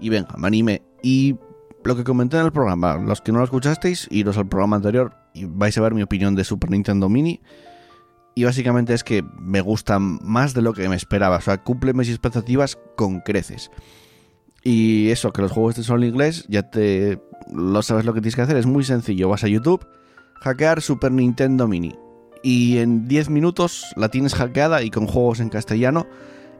y 0.00 0.08
venga, 0.08 0.34
me 0.36 0.46
animé. 0.46 0.82
Y 1.02 1.36
lo 1.84 1.96
que 1.96 2.04
comenté 2.04 2.38
en 2.38 2.46
el 2.46 2.52
programa, 2.52 2.96
los 2.96 3.20
que 3.20 3.32
no 3.32 3.38
lo 3.38 3.44
escuchasteis, 3.44 4.06
iros 4.10 4.38
al 4.38 4.48
programa 4.48 4.76
anterior 4.76 5.14
y 5.34 5.46
vais 5.46 5.76
a 5.76 5.80
ver 5.80 5.94
mi 5.94 6.02
opinión 6.02 6.34
de 6.34 6.44
Super 6.44 6.70
Nintendo 6.70 7.08
Mini. 7.08 7.40
Y 8.34 8.44
básicamente 8.44 8.94
es 8.94 9.04
que 9.04 9.22
me 9.38 9.60
gusta 9.60 9.98
más 9.98 10.54
de 10.54 10.62
lo 10.62 10.72
que 10.72 10.88
me 10.88 10.96
esperaba, 10.96 11.36
o 11.36 11.40
sea, 11.40 11.62
cumple 11.62 11.92
mis 11.92 12.08
expectativas 12.08 12.78
con 12.96 13.20
creces. 13.20 13.70
Y 14.62 15.10
eso, 15.10 15.32
que 15.32 15.42
los 15.42 15.50
juegos 15.50 15.72
estén 15.72 15.84
solo 15.84 16.02
en 16.04 16.10
inglés, 16.10 16.46
ya 16.48 16.70
te 16.70 17.20
lo 17.52 17.82
sabes 17.82 18.04
lo 18.04 18.14
que 18.14 18.20
tienes 18.20 18.36
que 18.36 18.42
hacer, 18.42 18.56
es 18.56 18.66
muy 18.66 18.84
sencillo, 18.84 19.28
vas 19.28 19.44
a 19.44 19.48
YouTube 19.48 19.84
hackear 20.42 20.82
Super 20.82 21.12
Nintendo 21.12 21.68
Mini. 21.68 21.98
Y 22.42 22.78
en 22.78 23.06
10 23.06 23.30
minutos 23.30 23.86
la 23.96 24.08
tienes 24.08 24.34
hackeada 24.34 24.82
y 24.82 24.90
con 24.90 25.06
juegos 25.06 25.40
en 25.40 25.48
castellano. 25.48 26.06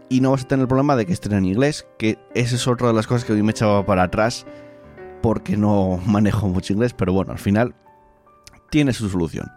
Y 0.08 0.20
no 0.20 0.30
vas 0.30 0.44
a 0.44 0.48
tener 0.48 0.62
el 0.62 0.68
problema 0.68 0.94
de 0.96 1.06
que 1.06 1.12
estén 1.12 1.32
en 1.32 1.44
inglés, 1.44 1.86
que 1.98 2.18
esa 2.34 2.54
es 2.54 2.68
otra 2.68 2.88
de 2.88 2.94
las 2.94 3.06
cosas 3.06 3.24
que 3.24 3.32
mí 3.32 3.42
me 3.42 3.52
echaba 3.52 3.84
para 3.84 4.04
atrás 4.04 4.46
porque 5.22 5.56
no 5.56 6.00
manejo 6.06 6.48
mucho 6.48 6.72
inglés, 6.72 6.92
pero 6.92 7.12
bueno, 7.12 7.32
al 7.32 7.38
final 7.38 7.74
tiene 8.70 8.92
su 8.92 9.08
solución. 9.08 9.50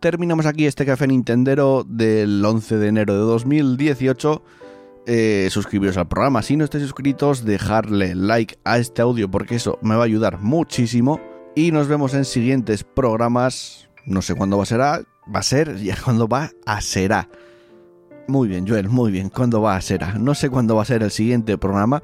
Terminamos 0.00 0.46
aquí 0.46 0.66
este 0.66 0.84
café 0.84 1.06
Nintendero 1.06 1.84
del 1.86 2.44
11 2.44 2.76
de 2.76 2.88
enero 2.88 3.14
de 3.14 3.20
2018. 3.20 4.42
Eh, 5.06 5.48
suscribiros 5.50 5.98
al 5.98 6.08
programa 6.08 6.42
si 6.42 6.56
no 6.56 6.64
estáis 6.64 6.84
suscritos, 6.84 7.44
dejarle 7.44 8.14
like 8.14 8.58
a 8.64 8.78
este 8.78 9.02
audio 9.02 9.30
porque 9.30 9.56
eso 9.56 9.78
me 9.82 9.94
va 9.94 10.02
a 10.02 10.04
ayudar 10.06 10.40
muchísimo. 10.40 11.20
Y 11.54 11.70
nos 11.70 11.88
vemos 11.88 12.14
en 12.14 12.24
siguientes 12.24 12.84
programas. 12.84 13.88
No 14.06 14.22
sé 14.22 14.34
cuándo 14.34 14.56
va 14.56 14.64
a 14.64 14.66
ser. 14.66 14.80
Va 14.80 15.04
a 15.32 15.42
ser 15.42 15.76
ya 15.78 15.96
cuándo 16.02 16.28
va 16.28 16.50
a 16.66 16.80
será. 16.80 17.28
Muy 18.26 18.48
bien, 18.48 18.66
Joel, 18.66 18.88
muy 18.88 19.12
bien. 19.12 19.28
¿Cuándo 19.28 19.62
va 19.62 19.76
a 19.76 19.80
ser? 19.80 20.18
No 20.18 20.34
sé 20.34 20.50
cuándo 20.50 20.76
va 20.76 20.82
a 20.82 20.86
ser 20.86 21.02
el 21.02 21.10
siguiente 21.10 21.56
programa. 21.58 22.02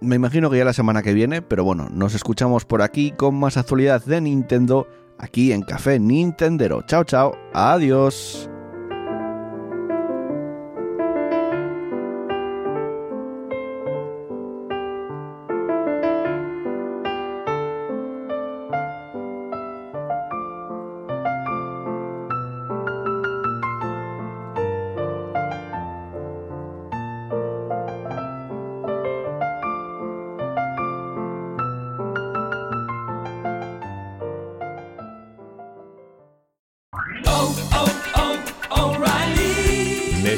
Me 0.00 0.16
imagino 0.16 0.50
que 0.50 0.58
ya 0.58 0.64
la 0.64 0.72
semana 0.72 1.02
que 1.02 1.14
viene, 1.14 1.42
pero 1.42 1.64
bueno, 1.64 1.88
nos 1.90 2.14
escuchamos 2.14 2.64
por 2.64 2.82
aquí 2.82 3.12
con 3.12 3.34
más 3.34 3.56
actualidad 3.56 4.04
de 4.04 4.20
Nintendo 4.20 4.86
aquí 5.18 5.52
en 5.52 5.62
Café 5.62 5.98
Nintendero. 5.98 6.82
Chao, 6.82 7.04
chao. 7.04 7.34
Adiós. 7.52 8.50